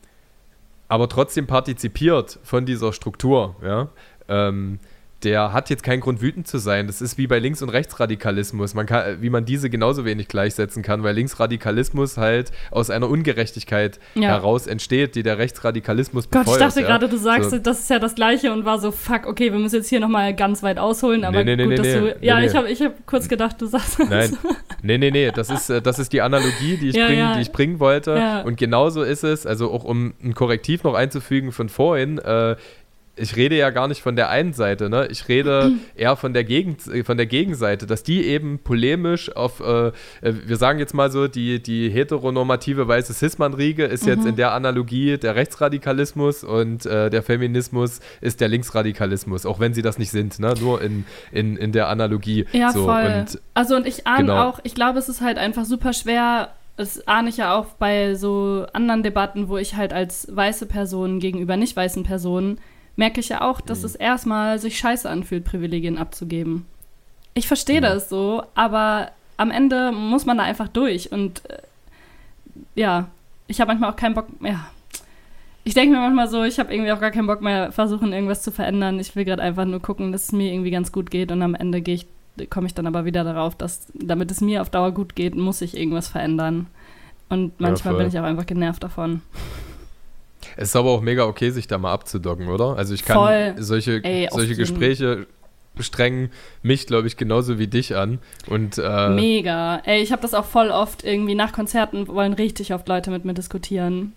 [0.88, 3.88] aber trotzdem partizipiert von dieser Struktur, ja,
[4.28, 4.80] ähm,
[5.24, 6.86] der hat jetzt keinen Grund, wütend zu sein.
[6.86, 8.74] Das ist wie bei Links- und Rechtsradikalismus.
[8.74, 13.98] Man kann, wie man diese genauso wenig gleichsetzen kann, weil Linksradikalismus halt aus einer Ungerechtigkeit
[14.14, 14.28] ja.
[14.28, 16.46] heraus entsteht, die der Rechtsradikalismus Gott, befeuert.
[16.46, 16.86] Gott, ich dachte ja.
[16.86, 17.58] gerade, du sagst, so.
[17.58, 20.34] das ist ja das Gleiche und war so, fuck, okay, wir müssen jetzt hier nochmal
[20.34, 23.04] ganz weit ausholen, aber nee, nee, gut, nee, dass du, ja, ich habe ich hab
[23.06, 24.08] kurz gedacht, du sagst das.
[24.08, 24.36] Nein,
[24.82, 27.40] nee, nee, nee, das ist, äh, das ist die Analogie, die ich, ja, bring, die
[27.40, 31.68] ich bringen wollte und genauso ist es, also auch um ein Korrektiv noch einzufügen von
[31.68, 32.54] vorhin, äh,
[33.18, 35.08] ich rede ja gar nicht von der einen Seite, ne?
[35.10, 39.88] Ich rede eher von der, Gegend, von der Gegenseite, dass die eben polemisch auf, äh,
[39.88, 39.92] äh,
[40.22, 44.08] wir sagen jetzt mal so, die, die heteronormative weiße Cis-Mann-Riege ist mhm.
[44.08, 49.74] jetzt in der Analogie der Rechtsradikalismus und äh, der Feminismus ist der Linksradikalismus, auch wenn
[49.74, 50.54] sie das nicht sind, ne?
[50.60, 52.46] Nur in, in, in der Analogie.
[52.52, 52.84] Ja, so.
[52.84, 53.04] voll.
[53.20, 54.48] Und, also und ich ahne genau.
[54.48, 58.14] auch, ich glaube, es ist halt einfach super schwer, das ahne ich ja auch bei
[58.14, 62.60] so anderen Debatten, wo ich halt als weiße Person gegenüber nicht weißen Personen
[62.98, 63.86] merke ich ja auch, dass mhm.
[63.86, 66.66] es erstmal sich scheiße anfühlt, Privilegien abzugeben.
[67.34, 67.80] Ich verstehe ja.
[67.80, 71.12] das so, aber am Ende muss man da einfach durch.
[71.12, 71.58] Und äh,
[72.74, 73.08] ja,
[73.46, 74.66] ich habe manchmal auch keinen Bock mehr.
[75.62, 78.42] Ich denke mir manchmal so, ich habe irgendwie auch gar keinen Bock mehr, versuchen, irgendwas
[78.42, 78.98] zu verändern.
[78.98, 81.30] Ich will gerade einfach nur gucken, dass es mir irgendwie ganz gut geht.
[81.30, 82.06] Und am Ende ich,
[82.50, 85.60] komme ich dann aber wieder darauf, dass damit es mir auf Dauer gut geht, muss
[85.60, 86.66] ich irgendwas verändern.
[87.28, 89.22] Und manchmal ja, bin ich auch einfach genervt davon.
[90.60, 92.76] Es ist aber auch mega okay, sich da mal abzudocken, oder?
[92.76, 93.54] Also ich kann Voll.
[93.58, 95.28] solche, Ey, solche Gespräche
[95.78, 96.32] strengen
[96.62, 98.18] mich, glaube ich, genauso wie dich an.
[98.48, 99.76] Und, äh, Mega.
[99.84, 103.24] Ey, ich habe das auch voll oft irgendwie nach Konzerten wollen richtig oft Leute mit
[103.24, 104.14] mir diskutieren.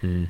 [0.00, 0.28] Hm.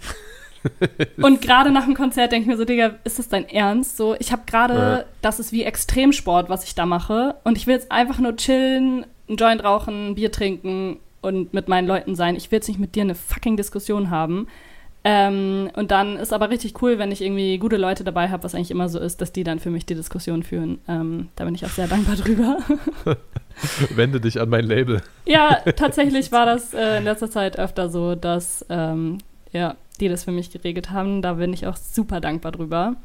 [1.23, 3.97] und gerade nach dem Konzert denke ich mir so, Digga, ist das dein Ernst?
[3.97, 5.05] So, ich habe gerade, ja.
[5.23, 7.37] das ist wie Extremsport, was ich da mache.
[7.45, 11.87] Und ich will jetzt einfach nur chillen, einen Joint rauchen, Bier trinken und mit meinen
[11.87, 12.35] Leuten sein.
[12.35, 14.49] Ich will jetzt nicht mit dir eine fucking Diskussion haben.
[15.09, 18.57] Ähm, und dann ist aber richtig cool, wenn ich irgendwie gute Leute dabei habe, was
[18.57, 20.81] eigentlich immer so ist, dass die dann für mich die Diskussion führen.
[20.89, 22.59] Ähm, da bin ich auch sehr dankbar drüber.
[23.95, 25.03] Wende dich an mein Label.
[25.25, 29.19] Ja, tatsächlich war das äh, in letzter Zeit öfter so, dass ähm,
[29.53, 31.23] ja, die das für mich geregelt haben.
[31.23, 32.97] Da bin ich auch super dankbar drüber.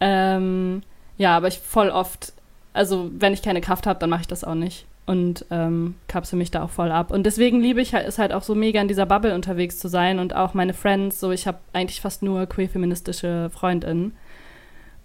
[0.00, 0.80] Ähm,
[1.18, 2.32] ja, aber ich voll oft,
[2.72, 6.36] also wenn ich keine Kraft habe, dann mache ich das auch nicht und ähm, kapsel
[6.36, 7.12] mich da auch voll ab.
[7.12, 9.88] Und deswegen liebe ich halt, es halt auch so mega in dieser Bubble unterwegs zu
[9.88, 14.16] sein und auch meine Friends, so ich habe eigentlich fast nur queer-feministische Freundinnen.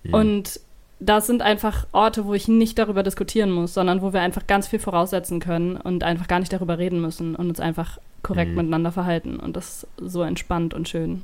[0.04, 0.18] Ja.
[0.18, 0.60] Und
[1.00, 4.68] das sind einfach Orte, wo ich nicht darüber diskutieren muss, sondern wo wir einfach ganz
[4.68, 8.58] viel voraussetzen können und einfach gar nicht darüber reden müssen und uns einfach korrekt mhm.
[8.58, 9.40] miteinander verhalten.
[9.40, 11.24] Und das ist so entspannt und schön.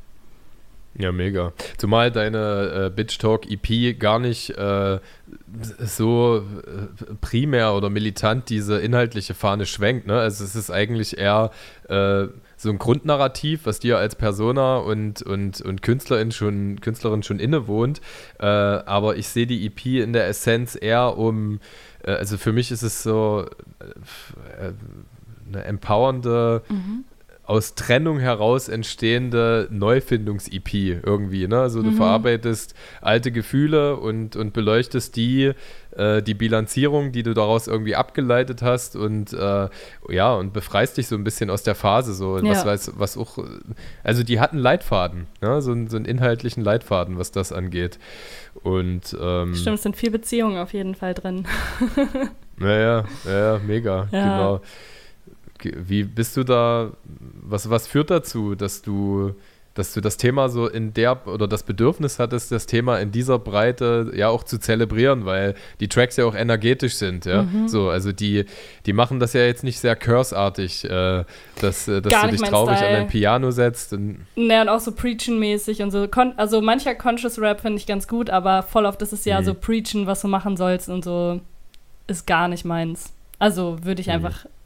[1.00, 1.54] Ja, mega.
[1.78, 5.00] Zumal deine äh, Bitch Talk EP gar nicht äh,
[5.80, 10.08] so äh, primär oder militant diese inhaltliche Fahne schwenkt.
[10.08, 10.20] Ne?
[10.20, 11.52] Also es ist eigentlich eher
[11.88, 17.38] äh, so ein Grundnarrativ, was dir als Persona und, und, und Künstlerin schon, Künstlerin schon
[17.38, 18.02] innewohnt.
[18.40, 21.60] Äh, aber ich sehe die EP in der Essenz eher um,
[22.04, 23.46] äh, also für mich ist es so
[25.48, 27.06] eine empowernde, mhm.
[27.48, 31.48] Aus Trennung heraus entstehende Neufindungs-EP irgendwie.
[31.48, 31.58] Ne?
[31.60, 31.96] Also du mhm.
[31.96, 35.54] verarbeitest alte Gefühle und, und beleuchtest die
[35.96, 39.70] äh, die Bilanzierung, die du daraus irgendwie abgeleitet hast und äh,
[40.10, 42.52] ja, und befreist dich so ein bisschen aus der Phase, so ja.
[42.52, 43.38] was weiß, was auch,
[44.04, 45.62] also die hatten Leitfaden, ne?
[45.62, 47.98] so, so einen inhaltlichen Leitfaden, was das angeht.
[48.62, 51.48] Und ähm, Stimmt, es sind vier Beziehungen auf jeden Fall drin.
[52.58, 54.38] naja, ja, mega, ja.
[54.38, 54.62] genau.
[55.64, 59.36] Wie bist du da, was, was führt dazu, dass du
[59.78, 63.38] dass du das Thema so in der oder das Bedürfnis hattest, das Thema in dieser
[63.38, 67.44] Breite ja auch zu zelebrieren, weil die Tracks ja auch energetisch sind, ja.
[67.44, 67.68] Mhm.
[67.68, 68.46] So, also die,
[68.88, 71.26] die machen das ja jetzt nicht sehr curse-artig, äh,
[71.62, 72.90] dass, äh, dass du dich traurig Style.
[72.90, 73.94] an ein Piano setzt.
[73.94, 76.08] Und ne, und auch so Preaching-mäßig und so.
[76.08, 79.40] Kon also mancher Conscious Rap finde ich ganz gut, aber voll oft ist es ja
[79.42, 79.46] mhm.
[79.46, 81.40] so Preaching, was du machen sollst und so
[82.08, 83.14] ist gar nicht meins.
[83.38, 84.14] Also würde ich mhm.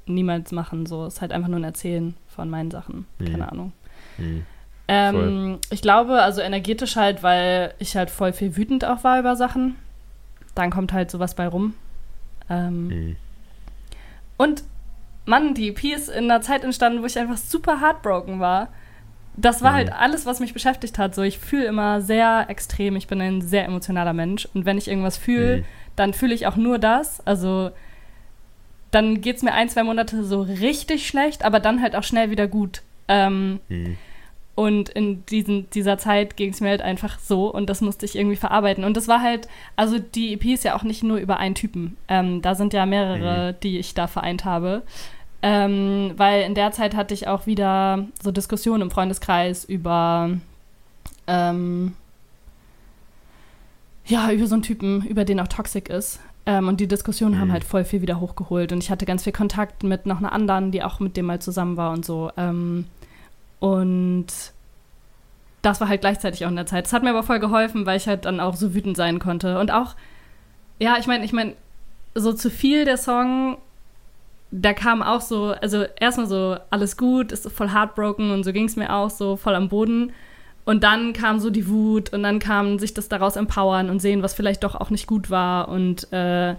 [0.05, 0.85] Niemals machen.
[0.85, 3.05] So ist halt einfach nur ein Erzählen von meinen Sachen.
[3.19, 3.25] Mhm.
[3.25, 3.73] Keine Ahnung.
[4.17, 4.45] Mhm.
[4.87, 9.35] Ähm, ich glaube, also energetisch halt, weil ich halt voll viel wütend auch war über
[9.35, 9.75] Sachen.
[10.53, 11.75] Dann kommt halt sowas bei rum.
[12.49, 13.15] Ähm, mhm.
[14.37, 14.63] Und
[15.25, 18.69] Mann, die EP ist in einer Zeit entstanden, wo ich einfach super heartbroken war.
[19.37, 19.75] Das war mhm.
[19.75, 21.15] halt alles, was mich beschäftigt hat.
[21.15, 22.95] So, ich fühle immer sehr extrem.
[22.95, 24.47] Ich bin ein sehr emotionaler Mensch.
[24.53, 25.65] Und wenn ich irgendwas fühle, mhm.
[25.95, 27.25] dann fühle ich auch nur das.
[27.25, 27.71] Also,
[28.91, 32.29] dann geht es mir ein, zwei Monate so richtig schlecht, aber dann halt auch schnell
[32.29, 32.81] wieder gut.
[33.07, 33.97] Ähm, mhm.
[34.53, 38.17] Und in diesen, dieser Zeit ging es mir halt einfach so und das musste ich
[38.17, 38.83] irgendwie verarbeiten.
[38.83, 41.95] Und das war halt, also die EP ist ja auch nicht nur über einen Typen.
[42.09, 43.59] Ähm, da sind ja mehrere, mhm.
[43.63, 44.83] die ich da vereint habe.
[45.41, 50.29] Ähm, weil in der Zeit hatte ich auch wieder so Diskussionen im Freundeskreis über,
[51.27, 51.95] ähm,
[54.05, 56.19] ja, über so einen Typen, über den auch Toxic ist.
[56.45, 57.39] Ähm, und die Diskussionen mhm.
[57.39, 58.71] haben halt voll viel wieder hochgeholt.
[58.71, 61.41] Und ich hatte ganz viel Kontakt mit noch einer anderen, die auch mit dem mal
[61.41, 62.31] zusammen war und so.
[62.37, 62.85] Ähm,
[63.59, 64.27] und
[65.61, 66.85] das war halt gleichzeitig auch in der Zeit.
[66.85, 69.59] Das hat mir aber voll geholfen, weil ich halt dann auch so wütend sein konnte.
[69.59, 69.95] Und auch,
[70.79, 71.53] ja, ich meine, ich meine,
[72.15, 73.57] so zu viel der Song,
[74.49, 78.65] da kam auch so, also erstmal so, alles gut, ist voll heartbroken und so ging
[78.65, 80.11] es mir auch so voll am Boden.
[80.63, 84.21] Und dann kam so die Wut und dann kam sich das daraus empowern und sehen,
[84.21, 86.55] was vielleicht doch auch nicht gut war und äh, äh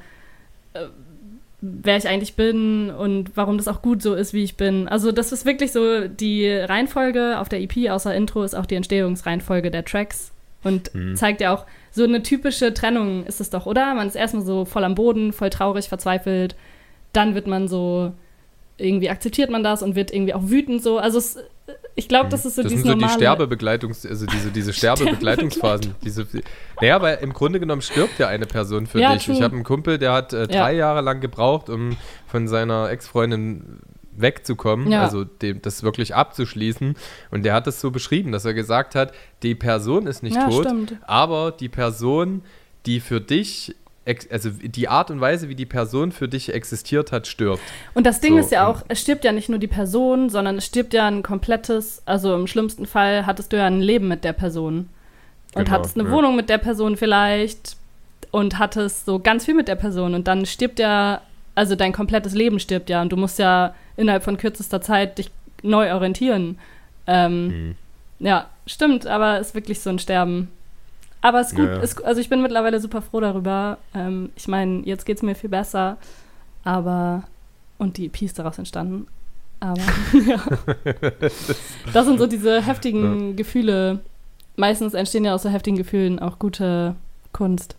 [1.63, 4.89] wer ich eigentlich bin und warum das auch gut so ist, wie ich bin.
[4.89, 8.75] Also das ist wirklich so die Reihenfolge auf der EP, außer Intro, ist auch die
[8.75, 10.33] Entstehungsreihenfolge der Tracks
[10.65, 11.15] und mhm.
[11.15, 13.95] zeigt ja auch, so eine typische Trennung ist es doch, oder?
[13.95, 16.57] Man ist erstmal so voll am Boden, voll traurig, verzweifelt,
[17.13, 18.13] dann wird man so,
[18.77, 20.99] irgendwie akzeptiert man das und wird irgendwie auch wütend so.
[20.99, 21.39] Also es,
[21.95, 25.95] ich glaube, das ist so das dieses sind so die Sterbebegleitungs, also diese, diese Sterbebegleitungsphasen.
[26.03, 26.27] diese,
[26.81, 29.25] naja, weil im Grunde genommen stirbt ja eine Person für ja, dich.
[29.25, 29.35] True.
[29.35, 30.79] Ich habe einen Kumpel, der hat äh, drei ja.
[30.79, 31.97] Jahre lang gebraucht, um
[32.27, 33.81] von seiner Ex-Freundin
[34.15, 35.03] wegzukommen, ja.
[35.03, 36.97] also dem, das wirklich abzuschließen.
[37.31, 40.67] Und der hat es so beschrieben, dass er gesagt hat, die Person ist nicht tot,
[40.67, 40.97] stimmt.
[41.03, 42.43] aber die Person,
[42.87, 43.75] die für dich
[44.31, 47.63] also die Art und Weise, wie die Person für dich existiert hat, stirbt.
[47.95, 50.57] Und das Ding so, ist ja auch, es stirbt ja nicht nur die Person, sondern
[50.57, 54.25] es stirbt ja ein komplettes, also im schlimmsten Fall hattest du ja ein Leben mit
[54.25, 54.89] der Person.
[55.55, 56.15] Und genau, hattest eine ja.
[56.15, 57.77] Wohnung mit der Person vielleicht
[58.31, 60.15] und hattest so ganz viel mit der Person.
[60.15, 61.21] Und dann stirbt ja,
[61.55, 63.03] also dein komplettes Leben stirbt ja.
[63.03, 65.31] Und du musst ja innerhalb von kürzester Zeit dich
[65.63, 66.59] neu orientieren.
[67.07, 67.77] Ähm, mhm.
[68.19, 70.49] Ja, stimmt, aber es ist wirklich so ein Sterben.
[71.23, 71.77] Aber es ist gut, ja.
[71.79, 73.79] Ist, also ich bin mittlerweile super froh darüber.
[73.95, 75.97] Ähm, ich meine, jetzt geht es mir viel besser.
[76.65, 77.23] Aber,
[77.79, 79.07] und die EP ist daraus entstanden.
[79.61, 79.81] Aber,
[80.27, 80.43] ja.
[81.93, 83.35] Das sind so diese heftigen ja.
[83.37, 84.01] Gefühle.
[84.57, 86.97] Meistens entstehen ja aus so heftigen Gefühlen auch gute
[87.33, 87.77] Kunst.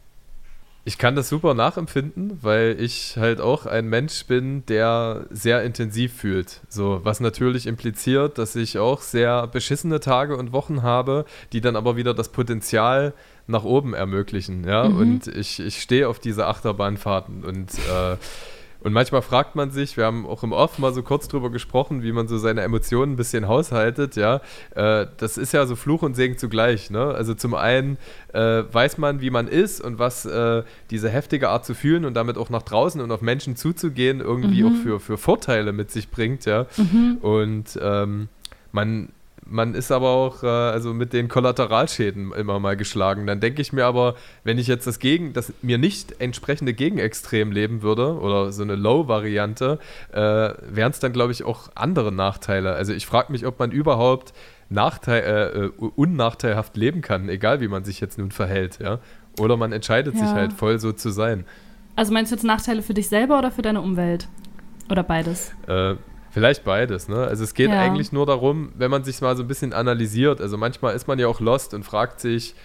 [0.86, 6.14] Ich kann das super nachempfinden, weil ich halt auch ein Mensch bin, der sehr intensiv
[6.14, 6.60] fühlt.
[6.68, 11.24] So, was natürlich impliziert, dass ich auch sehr beschissene Tage und Wochen habe,
[11.54, 13.14] die dann aber wieder das Potenzial
[13.48, 14.66] nach oben ermöglichen.
[14.66, 14.98] Ja, mhm.
[14.98, 18.18] und ich, ich stehe auf diese Achterbahnfahrten und äh,
[18.84, 22.04] und manchmal fragt man sich, wir haben auch im Off mal so kurz drüber gesprochen,
[22.04, 24.42] wie man so seine Emotionen ein bisschen haushaltet, ja.
[24.76, 27.06] Äh, das ist ja so Fluch und Segen zugleich, ne?
[27.06, 27.98] Also zum einen
[28.34, 32.14] äh, weiß man, wie man ist und was äh, diese heftige Art zu fühlen und
[32.14, 34.68] damit auch nach draußen und auf Menschen zuzugehen irgendwie mhm.
[34.68, 36.66] auch für, für Vorteile mit sich bringt, ja.
[36.76, 37.20] Mhm.
[37.22, 38.28] Und ähm,
[38.74, 39.10] man
[39.46, 43.28] man ist aber auch äh, also mit den Kollateralschäden immer mal geschlagen.
[43.28, 47.52] Dann denke ich mir aber, wenn ich jetzt das Gegen, das mir nicht entsprechende Gegenextrem
[47.52, 49.80] leben würde oder so eine Low-Variante,
[50.12, 52.74] äh, wären es dann, glaube ich, auch andere Nachteile.
[52.74, 54.34] Also ich frage mich, ob man überhaupt
[54.70, 59.00] Nachteil, äh, äh, unnachteilhaft leben kann, egal wie man sich jetzt nun verhält, ja.
[59.40, 60.22] Oder man entscheidet ja.
[60.22, 61.46] sich halt voll so zu sein.
[61.96, 64.28] Also meinst du jetzt Nachteile für dich selber oder für deine Umwelt?
[64.90, 65.54] Oder beides?
[65.68, 65.96] Äh,
[66.34, 67.28] Vielleicht beides, ne?
[67.28, 67.80] Also es geht ja.
[67.80, 70.42] eigentlich nur darum, wenn man sich mal so ein bisschen analysiert.
[70.42, 72.56] Also manchmal ist man ja auch lost und fragt sich,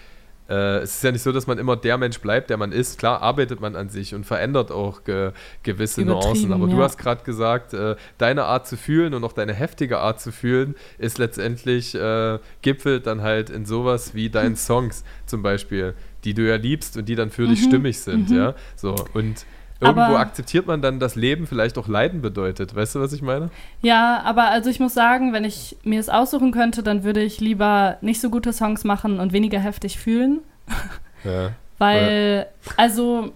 [0.49, 2.97] äh, es ist ja nicht so, dass man immer der Mensch bleibt, der man ist.
[2.97, 6.51] Klar arbeitet man an sich und verändert auch ge gewisse Nuancen.
[6.51, 6.75] Aber ja.
[6.75, 10.31] du hast gerade gesagt, äh, deine Art zu fühlen und auch deine heftige Art zu
[10.31, 15.93] fühlen ist letztendlich äh, gipfelt dann halt in sowas wie deinen Songs zum Beispiel,
[16.23, 17.49] die du ja liebst und die dann für mhm.
[17.49, 18.35] dich stimmig sind, mhm.
[18.35, 18.55] ja.
[18.75, 19.45] So und
[19.81, 22.75] Irgendwo aber, akzeptiert man dann, dass Leben vielleicht auch Leiden bedeutet.
[22.75, 23.49] Weißt du, was ich meine?
[23.81, 27.39] Ja, aber also ich muss sagen, wenn ich mir es aussuchen könnte, dann würde ich
[27.39, 30.39] lieber nicht so gute Songs machen und weniger heftig fühlen.
[31.25, 31.51] Ja.
[31.79, 32.71] Weil, ja.
[32.77, 33.33] also,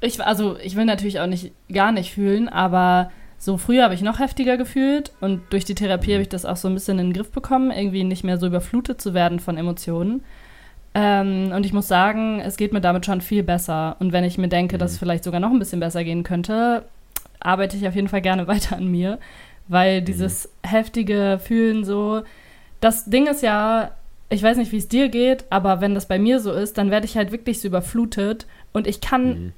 [0.00, 4.02] ich, also ich will natürlich auch nicht gar nicht fühlen, aber so früher habe ich
[4.02, 6.14] noch heftiger gefühlt und durch die Therapie mhm.
[6.14, 8.46] habe ich das auch so ein bisschen in den Griff bekommen, irgendwie nicht mehr so
[8.46, 10.22] überflutet zu werden von Emotionen.
[10.98, 13.96] Ähm, und ich muss sagen, es geht mir damit schon viel besser.
[13.98, 14.78] Und wenn ich mir denke, mhm.
[14.78, 16.86] dass es vielleicht sogar noch ein bisschen besser gehen könnte,
[17.38, 19.18] arbeite ich auf jeden Fall gerne weiter an mir.
[19.68, 20.04] Weil mhm.
[20.06, 20.68] dieses mhm.
[20.68, 22.22] heftige Fühlen so,
[22.80, 23.90] das Ding ist ja,
[24.30, 26.90] ich weiß nicht, wie es dir geht, aber wenn das bei mir so ist, dann
[26.90, 29.52] werde ich halt wirklich so überflutet und ich kann, mhm.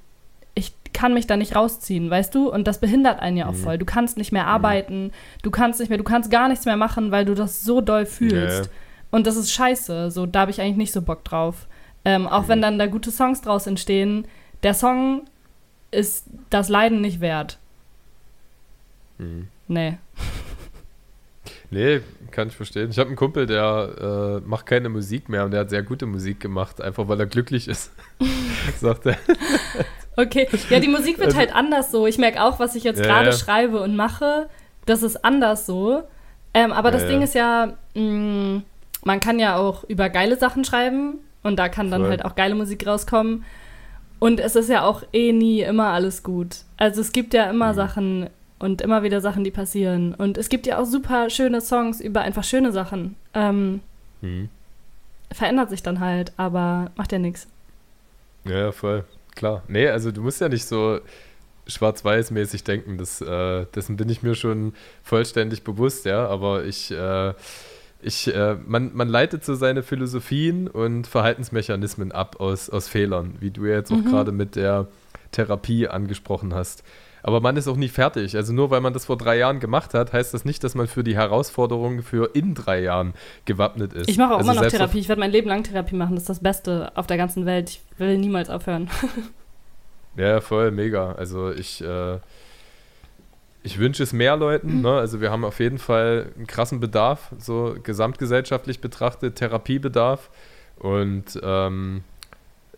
[0.57, 2.51] ich kann mich da nicht rausziehen, weißt du?
[2.51, 3.63] Und das behindert einen ja auch mhm.
[3.63, 3.79] voll.
[3.79, 4.49] Du kannst nicht mehr mhm.
[4.49, 5.13] arbeiten,
[5.43, 8.07] du kannst nicht mehr, du kannst gar nichts mehr machen, weil du das so doll
[8.07, 8.65] fühlst.
[8.65, 8.71] Ja.
[9.11, 10.11] Und das ist scheiße.
[10.11, 11.67] So, da habe ich eigentlich nicht so Bock drauf.
[12.05, 12.49] Ähm, auch mhm.
[12.49, 14.27] wenn dann da gute Songs draus entstehen,
[14.63, 15.23] der Song
[15.91, 17.59] ist das Leiden nicht wert.
[19.19, 19.49] Mhm.
[19.67, 19.99] Nee.
[21.71, 22.01] Nee,
[22.31, 22.89] kann ich verstehen.
[22.91, 26.07] Ich habe einen Kumpel, der äh, macht keine Musik mehr und der hat sehr gute
[26.07, 27.93] Musik gemacht, einfach weil er glücklich ist,
[28.81, 29.19] sagt er.
[30.17, 32.09] Okay, ja, die Musik wird also, halt anders so.
[32.09, 33.33] Ich merke auch, was ich jetzt ja, gerade ja.
[33.33, 34.49] schreibe und mache,
[34.85, 36.03] das ist anders so.
[36.55, 38.63] Ähm, aber das ja, Ding ist ja, mh, mm,
[39.05, 42.11] man kann ja auch über geile Sachen schreiben und da kann dann Voll.
[42.11, 43.45] halt auch geile Musik rauskommen.
[44.19, 46.59] Und es ist ja auch eh nie immer alles gut.
[46.77, 47.77] Also es gibt ja immer mhm.
[47.77, 50.15] Sachen und immer wieder Sachen, die passieren.
[50.15, 53.15] Und es gibt ja auch super schöne Songs über einfach schöne Sachen.
[53.35, 53.81] Ähm,
[54.21, 54.49] mhm.
[55.31, 57.47] Verändert sich dann halt, aber macht ja nichts.
[58.45, 59.05] Ja, voll.
[59.37, 59.63] Klar.
[59.69, 60.99] Nee, also du musst ja nicht so
[61.69, 62.99] schwarz-weiß-mäßig denken.
[62.99, 64.73] Das, äh, dessen bin ich mir schon
[65.05, 66.27] vollständig bewusst, ja.
[66.27, 67.35] Aber ich äh,
[68.01, 73.51] ich, äh, man, man leitet so seine Philosophien und Verhaltensmechanismen ab aus, aus Fehlern, wie
[73.51, 74.11] du jetzt auch mhm.
[74.11, 74.87] gerade mit der
[75.33, 76.85] Therapie angesprochen hast.
[77.23, 78.37] Aber man ist auch nie fertig.
[78.37, 80.87] Also nur weil man das vor drei Jahren gemacht hat, heißt das nicht, dass man
[80.87, 84.09] für die Herausforderungen für in drei Jahren gewappnet ist.
[84.09, 85.01] Ich mache auch also immer noch Therapie.
[85.01, 86.15] Ich werde mein Leben lang Therapie machen.
[86.15, 87.71] Das ist das Beste auf der ganzen Welt.
[87.71, 88.89] Ich will niemals aufhören.
[90.17, 91.13] ja, voll, mega.
[91.13, 92.19] Also ich äh,
[93.63, 94.81] ich wünsche es mehr Leuten.
[94.83, 94.93] Ne?
[94.93, 100.31] Also wir haben auf jeden Fall einen krassen Bedarf, so gesamtgesellschaftlich betrachtet, Therapiebedarf.
[100.79, 102.05] Und ähm,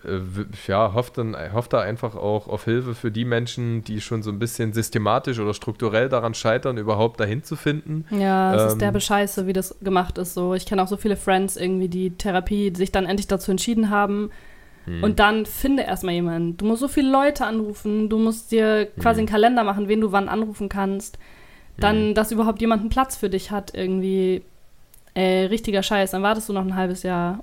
[0.05, 0.20] äh,
[0.66, 4.31] ja, hofft, dann, hofft da einfach auch auf Hilfe für die Menschen, die schon so
[4.31, 8.07] ein bisschen systematisch oder strukturell daran scheitern, überhaupt dahin zu finden.
[8.11, 10.35] Ja, es ähm, ist derbe Scheiße, wie das gemacht ist.
[10.35, 13.91] So, ich kenne auch so viele Friends irgendwie, die Therapie sich dann endlich dazu entschieden
[13.91, 14.31] haben,
[14.87, 15.03] hm.
[15.03, 16.57] Und dann finde erstmal jemanden.
[16.57, 19.20] Du musst so viele Leute anrufen, du musst dir quasi hm.
[19.20, 21.18] einen Kalender machen, wen du wann anrufen kannst.
[21.78, 22.14] Dann, hm.
[22.14, 24.43] dass überhaupt jemand einen Platz für dich hat, irgendwie.
[25.12, 27.41] Ey, richtiger Scheiß, dann wartest du noch ein halbes Jahr.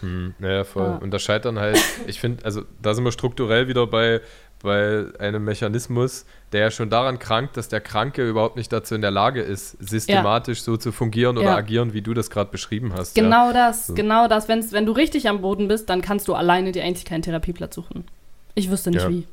[0.00, 0.82] Hm, ja, voll.
[0.82, 0.96] Ja.
[0.96, 1.78] Und das scheitern halt,
[2.08, 4.20] ich finde, also da sind wir strukturell wieder bei,
[4.64, 9.02] bei einem Mechanismus, der ja schon daran krankt, dass der Kranke überhaupt nicht dazu in
[9.02, 10.64] der Lage ist, systematisch ja.
[10.64, 11.56] so zu fungieren oder ja.
[11.56, 13.14] agieren, wie du das gerade beschrieben hast.
[13.14, 13.52] Genau ja.
[13.52, 13.94] das, so.
[13.94, 14.48] genau das.
[14.48, 17.74] Wenn's, wenn du richtig am Boden bist, dann kannst du alleine dir eigentlich keinen Therapieplatz
[17.74, 18.04] suchen.
[18.54, 19.26] Ich wüsste nicht wie.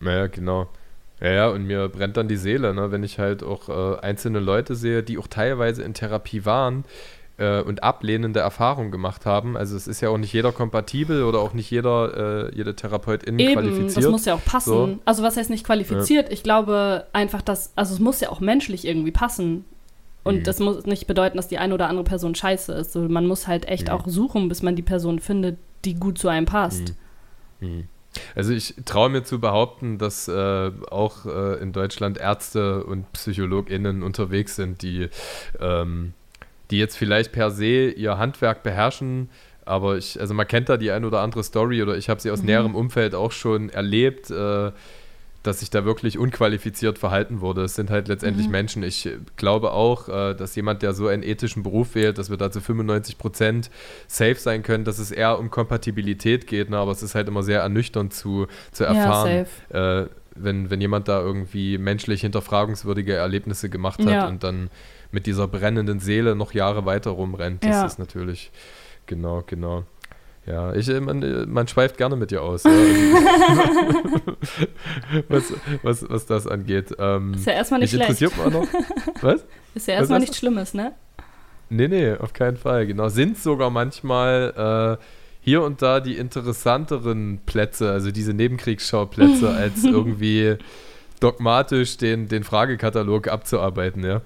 [0.00, 0.68] Naja, genau.
[1.20, 4.40] Ja, ja, und mir brennt dann die Seele, ne, wenn ich halt auch äh, einzelne
[4.40, 6.84] Leute sehe, die auch teilweise in Therapie waren,
[7.36, 9.56] äh, und ablehnende Erfahrungen gemacht haben.
[9.56, 13.38] Also es ist ja auch nicht jeder kompatibel oder auch nicht jeder, äh, jede Therapeutin
[13.38, 14.04] Eben, qualifiziert.
[14.04, 14.70] Das muss ja auch passen.
[14.70, 14.98] So.
[15.04, 16.26] Also was heißt nicht qualifiziert?
[16.26, 16.32] Ja.
[16.32, 19.64] Ich glaube einfach, dass, also es muss ja auch menschlich irgendwie passen.
[20.22, 20.44] Und mhm.
[20.44, 22.92] das muss nicht bedeuten, dass die eine oder andere Person scheiße ist.
[22.92, 23.94] So, man muss halt echt mhm.
[23.94, 26.94] auch suchen, bis man die Person findet, die gut zu einem passt.
[27.60, 27.68] Mhm.
[27.68, 27.84] mhm.
[28.36, 34.04] Also ich traue mir zu behaupten, dass äh, auch äh, in Deutschland Ärzte und PsychologInnen
[34.04, 35.08] unterwegs sind, die
[35.58, 36.14] ähm,
[36.70, 39.28] die jetzt vielleicht per se ihr Handwerk beherrschen,
[39.64, 42.30] aber ich, also man kennt da die ein oder andere Story oder ich habe sie
[42.30, 42.46] aus mhm.
[42.46, 44.72] näherem Umfeld auch schon erlebt, äh,
[45.42, 47.64] dass sich da wirklich unqualifiziert verhalten wurde.
[47.64, 48.52] Es sind halt letztendlich mhm.
[48.52, 48.82] Menschen.
[48.82, 52.50] Ich glaube auch, äh, dass jemand, der so einen ethischen Beruf wählt, dass wir da
[52.50, 53.70] zu 95 Prozent
[54.06, 56.70] safe sein können, dass es eher um Kompatibilität geht.
[56.70, 56.78] Ne?
[56.78, 59.46] Aber es ist halt immer sehr ernüchternd zu, zu erfahren.
[59.72, 64.28] Ja, äh, wenn, wenn jemand da irgendwie menschlich hinterfragungswürdige Erlebnisse gemacht hat ja.
[64.28, 64.70] und dann
[65.10, 67.64] mit dieser brennenden Seele noch Jahre weiter rumrennt.
[67.64, 67.86] Das ja.
[67.86, 68.50] ist natürlich,
[69.06, 69.84] genau, genau.
[70.46, 72.64] Ja, ich, äh, man, äh, man schweift gerne mit dir aus.
[72.64, 72.70] Ja.
[75.28, 76.94] was, was, was das angeht.
[76.98, 78.10] Ähm, ist ja erstmal nicht schlecht.
[78.10, 78.66] interessiert man noch.
[79.22, 79.44] Was?
[79.74, 80.92] Ist ja erstmal nichts Schlimmes, ne?
[81.68, 82.86] Nee, nee, auf keinen Fall.
[82.86, 83.08] Genau.
[83.08, 85.04] Sind sogar manchmal äh,
[85.44, 90.56] hier und da die interessanteren Plätze, also diese Nebenkriegsschauplätze, als irgendwie
[91.20, 94.22] dogmatisch den, den Fragekatalog abzuarbeiten, ja.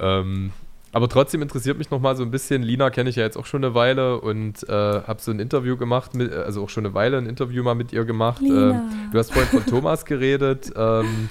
[0.00, 0.52] Ähm,
[0.92, 2.62] aber trotzdem interessiert mich noch mal so ein bisschen.
[2.62, 5.76] Lina kenne ich ja jetzt auch schon eine Weile und äh, habe so ein Interview
[5.76, 8.40] gemacht, mit, also auch schon eine Weile ein Interview mal mit ihr gemacht.
[8.40, 8.80] Ähm,
[9.10, 10.72] du hast vorhin von Thomas geredet.
[10.76, 11.30] Ähm,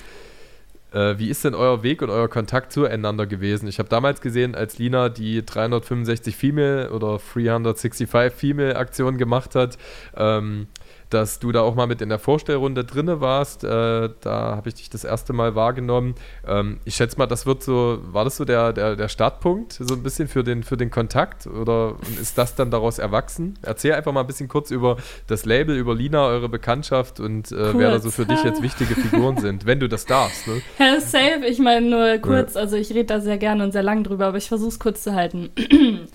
[0.94, 3.68] äh, wie ist denn euer Weg und euer Kontakt zueinander gewesen?
[3.68, 9.78] Ich habe damals gesehen, als Lina die 365 Female oder 365 Female Aktion gemacht hat.
[10.16, 10.68] Ähm,
[11.14, 13.64] dass du da auch mal mit in der Vorstellrunde drinne warst.
[13.64, 16.16] Äh, da habe ich dich das erste Mal wahrgenommen.
[16.48, 19.94] Ähm, ich schätze mal, das wird so, war das so der, der, der Startpunkt, so
[19.94, 23.58] ein bisschen für den, für den Kontakt oder ist das dann daraus erwachsen?
[23.62, 24.98] Erzähl einfach mal ein bisschen kurz über
[25.28, 28.96] das Label, über Lina, eure Bekanntschaft und äh, wer da so für dich jetzt wichtige
[28.96, 30.48] Figuren sind, wenn du das darfst.
[30.48, 30.62] Ne?
[30.80, 31.46] Ja, safe.
[31.48, 32.62] Ich meine nur kurz, ja.
[32.62, 35.04] also ich rede da sehr gerne und sehr lang drüber, aber ich versuche es kurz
[35.04, 35.52] zu halten.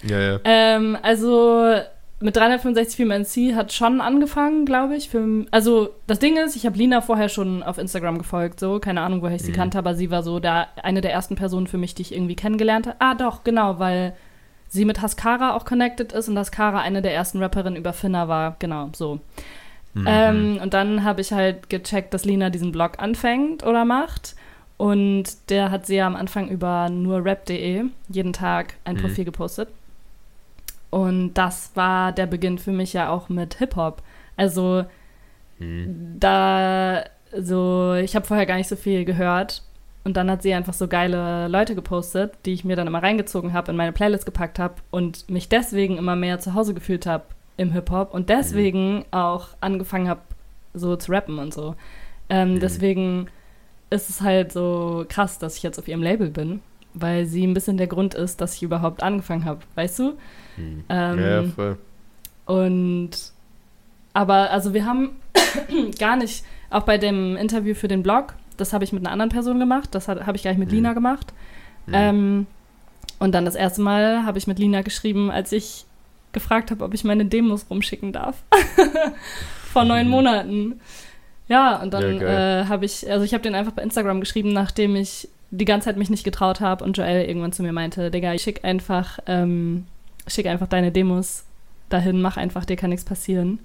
[0.02, 0.40] ja, ja.
[0.44, 1.80] Ähm, also
[2.20, 5.08] mit 365 Film NC hat schon angefangen, glaube ich.
[5.08, 9.02] Für, also das Ding ist, ich habe Lina vorher schon auf Instagram gefolgt, so keine
[9.02, 9.56] Ahnung, woher ich sie mhm.
[9.56, 12.34] kannte, aber sie war so da eine der ersten Personen für mich, die ich irgendwie
[12.34, 12.96] kennengelernt habe.
[12.98, 14.14] Ah, doch, genau, weil
[14.68, 18.56] sie mit Haskara auch connected ist und Haskara eine der ersten Rapperinnen über Finna war,
[18.58, 19.20] genau, so.
[19.94, 20.06] Mhm.
[20.06, 24.34] Ähm, und dann habe ich halt gecheckt, dass Lina diesen Blog anfängt oder macht.
[24.76, 29.00] Und der hat sie ja am Anfang über nur rap.de jeden Tag ein mhm.
[29.00, 29.68] Profil gepostet.
[30.90, 34.02] Und das war der Beginn für mich ja auch mit Hip-Hop.
[34.36, 34.84] Also
[35.58, 36.16] hm.
[36.18, 37.04] da,
[37.36, 39.62] so, ich habe vorher gar nicht so viel gehört.
[40.04, 43.52] Und dann hat sie einfach so geile Leute gepostet, die ich mir dann immer reingezogen
[43.52, 47.24] habe, in meine Playlist gepackt habe und mich deswegen immer mehr zu Hause gefühlt habe
[47.58, 49.04] im Hip-Hop und deswegen mhm.
[49.10, 50.20] auch angefangen habe,
[50.72, 51.74] so zu rappen und so.
[52.30, 52.60] Ähm, mhm.
[52.60, 53.26] Deswegen
[53.90, 56.60] ist es halt so krass, dass ich jetzt auf ihrem Label bin,
[57.00, 60.12] weil sie ein bisschen der Grund ist, dass ich überhaupt angefangen habe, weißt du?
[60.56, 60.84] Hm.
[60.88, 61.78] Ähm, ja, voll.
[62.46, 63.10] Und
[64.14, 65.10] aber also wir haben
[65.98, 69.30] gar nicht, auch bei dem Interview für den Blog, das habe ich mit einer anderen
[69.30, 70.76] Person gemacht, das habe ich gleich mit hm.
[70.76, 71.32] Lina gemacht.
[71.86, 71.94] Hm.
[71.94, 72.46] Ähm,
[73.18, 75.84] und dann das erste Mal habe ich mit Lina geschrieben, als ich
[76.32, 78.42] gefragt habe, ob ich meine Demos rumschicken darf.
[79.72, 80.10] Vor neun hm.
[80.10, 80.80] Monaten.
[81.48, 84.52] Ja, und dann ja, äh, habe ich, also ich habe den einfach bei Instagram geschrieben,
[84.52, 88.10] nachdem ich die ganze Zeit mich nicht getraut habe und Joel irgendwann zu mir meinte,
[88.10, 89.86] Digga, ich schick einfach ähm,
[90.30, 91.44] schick einfach deine Demos
[91.88, 93.60] dahin, mach einfach, dir kann nichts passieren.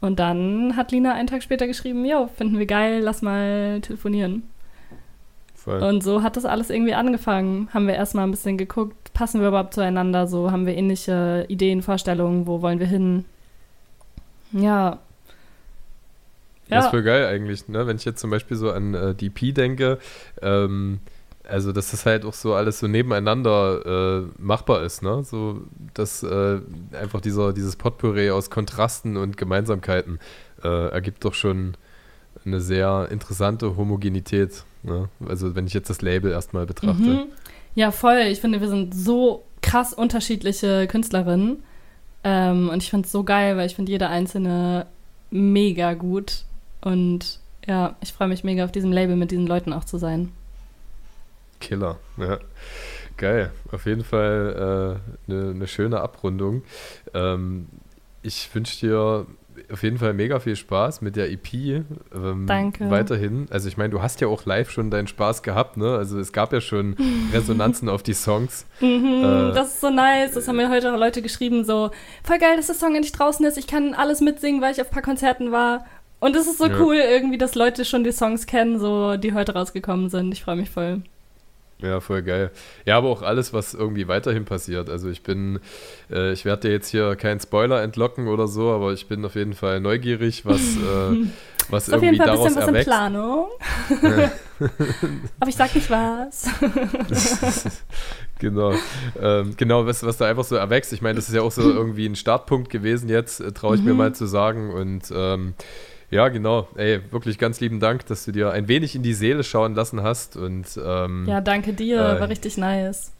[0.00, 4.42] Und dann hat Lina einen Tag später geschrieben, jo, finden wir geil, lass mal telefonieren.
[5.54, 5.82] Voll.
[5.82, 7.68] Und so hat das alles irgendwie angefangen.
[7.72, 11.80] Haben wir erstmal ein bisschen geguckt, passen wir überhaupt zueinander, so haben wir ähnliche Ideen,
[11.80, 13.24] Vorstellungen, wo wollen wir hin?
[14.52, 14.98] Ja.
[16.68, 17.86] Ja, das ist voll geil eigentlich, ne?
[17.86, 19.98] Wenn ich jetzt zum Beispiel so an äh, DP denke,
[20.40, 21.00] ähm,
[21.46, 25.22] also dass das halt auch so alles so nebeneinander äh, machbar ist, ne?
[25.24, 25.62] So,
[25.92, 26.60] dass äh,
[26.98, 30.20] einfach dieser, dieses Potpourri aus Kontrasten und Gemeinsamkeiten
[30.62, 31.76] äh, ergibt doch schon
[32.44, 34.64] eine sehr interessante Homogenität.
[34.82, 35.08] Ne?
[35.26, 37.02] Also wenn ich jetzt das Label erstmal betrachte.
[37.02, 37.24] Mhm.
[37.74, 38.18] Ja, voll.
[38.30, 41.62] Ich finde, wir sind so krass unterschiedliche Künstlerinnen.
[42.22, 44.86] Ähm, und ich finde es so geil, weil ich finde jede einzelne
[45.30, 46.44] mega gut.
[46.84, 50.32] Und ja, ich freue mich mega auf diesem Label mit diesen Leuten auch zu sein.
[51.60, 52.38] Killer, ja.
[53.16, 56.62] Geil, auf jeden Fall eine äh, ne, ne schöne Abrundung.
[57.14, 57.68] Ähm,
[58.22, 59.26] ich wünsche dir
[59.72, 61.54] auf jeden Fall mega viel Spaß mit der EP.
[61.54, 62.90] Ähm, Danke.
[62.90, 63.46] Weiterhin.
[63.50, 65.96] Also ich meine, du hast ja auch live schon deinen Spaß gehabt, ne?
[65.96, 66.96] Also es gab ja schon
[67.32, 68.66] Resonanzen auf die Songs.
[68.80, 70.32] Mhm, äh, das ist so nice.
[70.32, 71.92] Das haben mir heute auch Leute geschrieben, so
[72.24, 73.56] voll geil, dass der Song endlich draußen ist.
[73.56, 75.86] Ich kann alles mitsingen, weil ich auf ein paar Konzerten war.
[76.20, 76.80] Und es ist so ja.
[76.80, 80.32] cool irgendwie, dass Leute schon die Songs kennen, so die heute rausgekommen sind.
[80.32, 81.02] Ich freue mich voll.
[81.84, 82.50] Ja, voll geil.
[82.86, 84.88] Ja, aber auch alles, was irgendwie weiterhin passiert.
[84.88, 85.60] Also ich bin,
[86.10, 89.34] äh, ich werde dir jetzt hier keinen Spoiler entlocken oder so, aber ich bin auf
[89.34, 91.26] jeden Fall neugierig, was, äh,
[91.68, 92.86] was irgendwie auf jeden Fall daraus ein bisschen was erwächst.
[92.86, 93.48] in Planung.
[95.40, 96.48] aber ich sag nicht was.
[98.38, 98.72] genau.
[99.20, 100.92] Ähm, genau, was, was da einfach so erwächst.
[100.92, 103.82] Ich meine, das ist ja auch so irgendwie ein Startpunkt gewesen jetzt, äh, traue ich
[103.82, 103.88] mhm.
[103.88, 104.72] mir mal zu sagen.
[104.72, 105.54] Und ähm,
[106.14, 106.68] Ja, genau.
[106.76, 110.00] Ey, wirklich ganz lieben Dank, dass du dir ein wenig in die Seele schauen lassen
[110.04, 110.36] hast.
[110.36, 111.96] Und, ähm, ja, danke dir.
[111.96, 113.12] Äh, War richtig nice.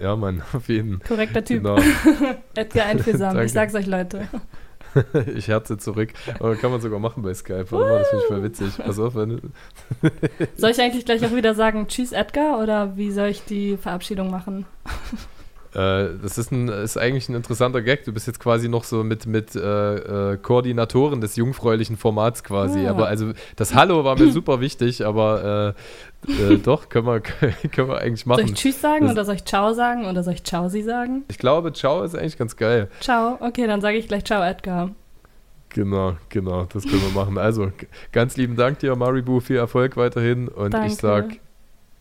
[0.00, 1.08] Ja, Mann, auf jeden Fall.
[1.08, 1.62] Korrekter Typ.
[1.62, 1.76] Genau.
[2.54, 3.38] Edgar Einfühlsam.
[3.40, 4.26] ich sag's euch, Leute.
[5.36, 6.14] ich herze zurück.
[6.40, 7.70] Aber kann man sogar machen bei Skype.
[7.70, 8.78] Warte das finde ich voll witzig.
[8.78, 9.14] Pass auf.
[9.16, 9.52] Wenn
[10.56, 14.30] soll ich eigentlich gleich auch wieder sagen, tschüss Edgar oder wie soll ich die Verabschiedung
[14.30, 14.64] machen?
[15.74, 18.04] Äh, das ist, ein, ist eigentlich ein interessanter Gag.
[18.04, 22.86] Du bist jetzt quasi noch so mit, mit äh, äh, Koordinatoren des jungfräulichen Formats quasi.
[22.86, 22.90] Ah.
[22.90, 25.74] Aber also das Hallo war mir super wichtig, aber
[26.26, 27.20] äh, äh, doch, können wir,
[27.72, 28.42] können wir eigentlich machen.
[28.42, 30.82] Soll ich Tschüss sagen das, oder soll ich Ciao sagen oder soll ich Ciao Sie
[30.82, 31.24] sagen?
[31.28, 32.88] Ich glaube, Ciao ist eigentlich ganz geil.
[33.00, 34.90] Ciao, okay, dann sage ich gleich Ciao, Edgar.
[35.70, 37.36] Genau, genau, das können wir machen.
[37.36, 37.72] Also,
[38.12, 40.86] ganz lieben Dank dir, Maribu, viel Erfolg weiterhin und Danke.
[40.86, 41.40] ich sag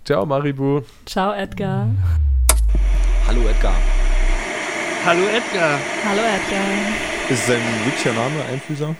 [0.06, 0.82] Ciao, Maribu.
[1.06, 1.88] Ciao, Edgar.
[3.34, 3.74] Hallo Edgar.
[5.04, 5.80] Hallo Edgar.
[6.06, 6.62] Hallo Edgar.
[7.32, 8.96] Ist sein wirklicher Name einfühlsam?